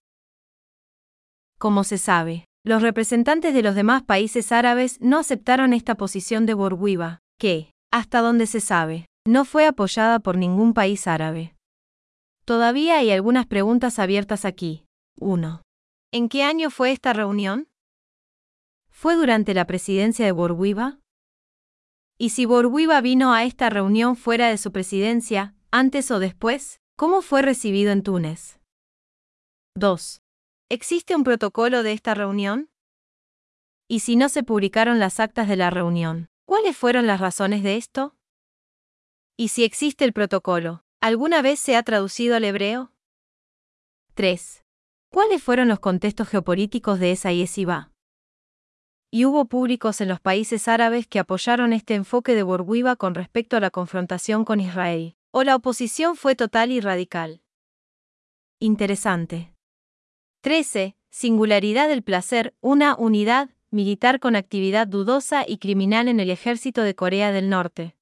[1.59, 6.55] como se sabe, los representantes de los demás países árabes no aceptaron esta posición de
[6.55, 11.55] Bourguiba, que, hasta donde se sabe, no fue apoyada por ningún país árabe.
[12.45, 14.85] Todavía hay algunas preguntas abiertas aquí.
[15.19, 15.63] 1.
[16.13, 17.69] ¿En qué año fue esta reunión?
[18.91, 20.99] ¿Fue durante la presidencia de Bourguiba?
[22.19, 27.23] Y si Bourguiba vino a esta reunión fuera de su presidencia, antes o después, ¿cómo
[27.23, 28.61] fue recibido en Túnez?
[29.77, 30.21] 2.
[30.75, 32.71] ¿Existe un protocolo de esta reunión?
[33.89, 37.77] Y si no se publicaron las actas de la reunión, ¿cuáles fueron las razones de
[37.77, 38.17] esto?
[39.37, 42.91] Y si existe el protocolo, ¿alguna vez se ha traducido al hebreo?
[44.15, 44.65] 3.
[45.11, 47.93] ¿Cuáles fueron los contextos geopolíticos de esa yeshiva?
[49.11, 53.59] Y hubo públicos en los países árabes que apoyaron este enfoque de Bourguiba con respecto
[53.59, 57.43] a la confrontación con Israel, o la oposición fue total y radical.
[58.59, 59.52] Interesante.
[60.43, 60.97] 13.
[61.09, 66.97] Singularidad del placer, una unidad militar con actividad dudosa y criminal en el ejército de
[66.97, 67.97] Corea del Norte.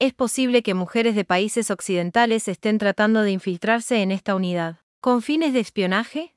[0.00, 4.80] Es posible que mujeres de países occidentales estén tratando de infiltrarse en esta unidad.
[5.00, 6.34] ¿Con fines de espionaje?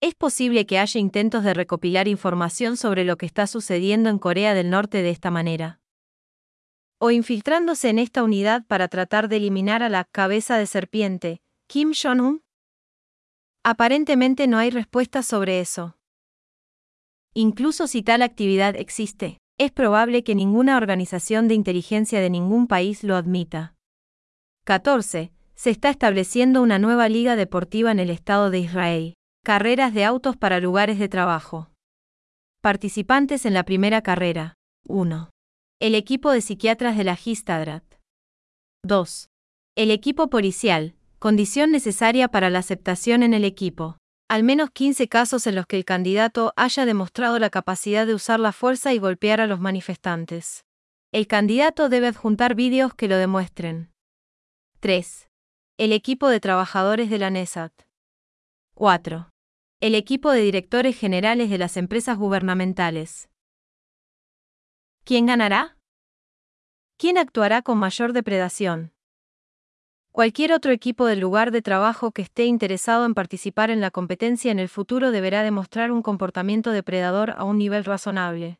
[0.00, 4.54] ¿Es posible que haya intentos de recopilar información sobre lo que está sucediendo en Corea
[4.54, 5.82] del Norte de esta manera?
[6.98, 11.92] ¿O infiltrándose en esta unidad para tratar de eliminar a la cabeza de serpiente, Kim
[11.92, 12.42] Jong-un?
[13.62, 15.96] Aparentemente no hay respuesta sobre eso.
[17.34, 23.04] Incluso si tal actividad existe, es probable que ninguna organización de inteligencia de ningún país
[23.04, 23.74] lo admita.
[24.64, 29.14] 14 se está estableciendo una nueva liga deportiva en el Estado de Israel.
[29.44, 31.70] Carreras de autos para lugares de trabajo.
[32.62, 34.54] Participantes en la primera carrera.
[34.86, 35.28] 1.
[35.80, 37.84] El equipo de psiquiatras de la Histadrat.
[38.84, 39.28] 2.
[39.76, 43.98] El equipo policial, condición necesaria para la aceptación en el equipo.
[44.26, 48.40] Al menos 15 casos en los que el candidato haya demostrado la capacidad de usar
[48.40, 50.64] la fuerza y golpear a los manifestantes.
[51.12, 53.92] El candidato debe adjuntar vídeos que lo demuestren.
[54.80, 55.28] 3.
[55.76, 57.72] El equipo de trabajadores de la NESAT.
[58.74, 59.28] 4.
[59.80, 63.28] El equipo de directores generales de las empresas gubernamentales.
[65.04, 65.76] ¿Quién ganará?
[66.96, 68.94] ¿Quién actuará con mayor depredación?
[70.12, 74.50] Cualquier otro equipo del lugar de trabajo que esté interesado en participar en la competencia
[74.50, 78.58] en el futuro deberá demostrar un comportamiento depredador a un nivel razonable.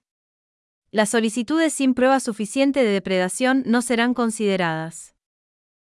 [0.93, 5.16] Las solicitudes sin prueba suficiente de depredación no serán consideradas.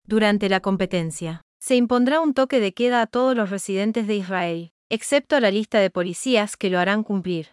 [0.06, 4.72] Durante la competencia, se impondrá un toque de queda a todos los residentes de Israel,
[4.90, 7.48] excepto a la lista de policías que lo harán cumplir.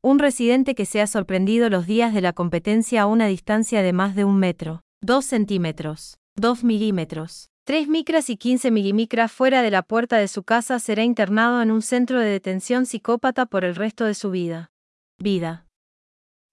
[0.00, 4.14] Un residente que sea sorprendido los días de la competencia a una distancia de más
[4.14, 9.82] de un metro, 2 centímetros, 2 milímetros, 3 micras y 15 milimicras fuera de la
[9.82, 14.06] puerta de su casa será internado en un centro de detención psicópata por el resto
[14.06, 14.70] de su vida.
[15.18, 15.66] Vida.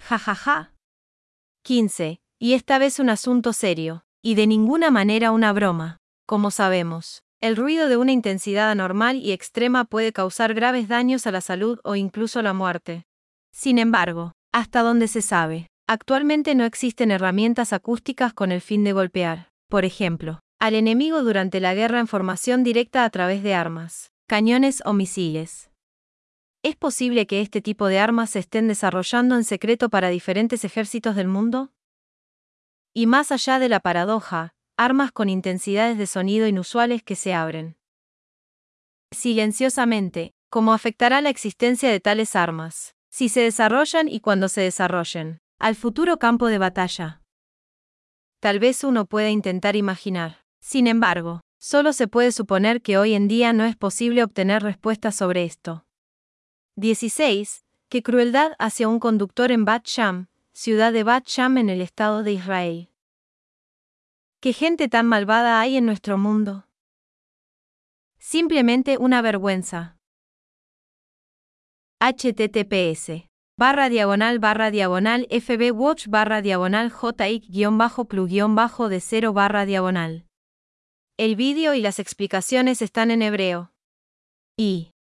[0.02, 0.74] Ja ja ja.
[1.64, 2.20] 15.
[2.38, 6.00] Y esta vez un asunto serio y de ninguna manera una broma.
[6.26, 11.32] Como sabemos, el ruido de una intensidad anormal y extrema puede causar graves daños a
[11.32, 13.06] la salud o incluso la muerte.
[13.54, 18.92] Sin embargo, hasta donde se sabe, actualmente no existen herramientas acústicas con el fin de
[18.92, 24.12] golpear, por ejemplo, al enemigo durante la guerra en formación directa a través de armas,
[24.28, 25.70] cañones o misiles.
[26.64, 31.16] ¿Es posible que este tipo de armas se estén desarrollando en secreto para diferentes ejércitos
[31.16, 31.72] del mundo?
[32.94, 37.78] Y más allá de la paradoja, armas con intensidades de sonido inusuales que se abren.
[39.12, 45.40] Silenciosamente, ¿cómo afectará la existencia de tales armas, si se desarrollan y cuando se desarrollen,
[45.60, 47.22] al futuro campo de batalla?
[48.40, 50.44] Tal vez uno pueda intentar imaginar.
[50.60, 55.16] Sin embargo, solo se puede suponer que hoy en día no es posible obtener respuestas
[55.16, 55.86] sobre esto.
[56.76, 57.66] 16.
[57.90, 62.22] Qué crueldad hacia un conductor en Bat Sham, ciudad de Bat Sham en el Estado
[62.22, 62.90] de Israel.
[64.40, 66.68] ¿Qué gente tan malvada hay en nuestro mundo?
[68.20, 69.98] Simplemente una vergüenza.
[72.00, 73.27] https
[73.60, 79.00] barra diagonal barra diagonal fb watch barra diagonal jic guion bajo plus guion bajo de
[79.02, 80.28] cero barra diagonal.
[81.18, 83.74] El vídeo y las explicaciones están en hebreo.
[84.56, 84.92] Y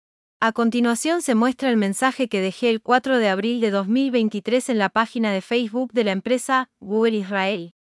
[0.41, 4.79] a continuación se muestra el mensaje que dejé el 4 de abril de 2023 en
[4.79, 7.75] la página de Facebook de la empresa Google Israel.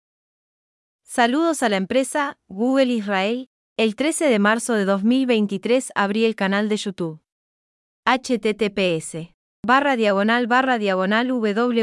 [1.04, 3.48] Saludos a la empresa Google Israel.
[3.78, 7.22] El 13 de marzo de 2023 abrí el canal de YouTube.
[8.06, 9.33] https
[9.66, 11.80] barra diagonal barra diagonal www.youtube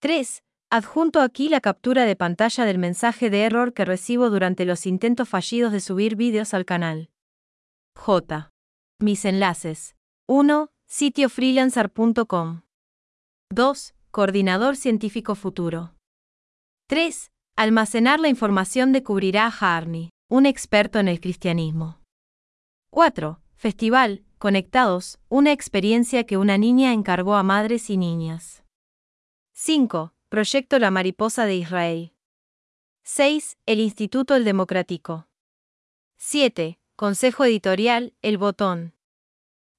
[0.00, 0.42] 3.
[0.72, 5.28] Adjunto aquí la captura de pantalla del mensaje de error que recibo durante los intentos
[5.28, 7.10] fallidos de subir vídeos al canal.
[7.96, 8.50] J.
[8.98, 9.94] Mis enlaces.
[10.28, 10.68] 1.
[10.88, 12.62] Sitio freelancer.com.
[13.50, 13.94] 2.
[14.10, 15.94] Coordinador científico futuro.
[16.88, 17.30] 3.
[17.56, 21.98] Almacenar la información de Cubrirá Harney un experto en el cristianismo.
[22.90, 23.40] 4.
[23.56, 28.62] Festival, Conectados, una experiencia que una niña encargó a madres y niñas.
[29.54, 30.14] 5.
[30.28, 32.14] Proyecto La Mariposa de Israel.
[33.02, 33.58] 6.
[33.66, 35.26] El Instituto El Democrático.
[36.16, 36.78] 7.
[36.94, 38.94] Consejo Editorial El Botón.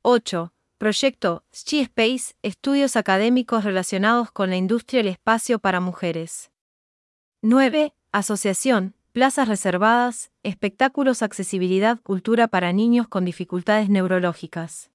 [0.01, 0.53] 8.
[0.77, 6.51] Proyecto She Space, estudios académicos relacionados con la industria del espacio para mujeres.
[7.41, 7.95] 9.
[8.11, 14.91] Asociación, plazas reservadas, espectáculos, accesibilidad, cultura para niños con dificultades neurológicas.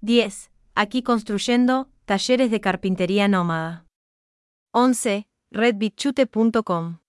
[0.00, 0.50] 10.
[0.74, 3.86] Aquí construyendo, talleres de carpintería nómada.
[4.72, 5.26] 11.
[5.50, 7.03] redbitchute.com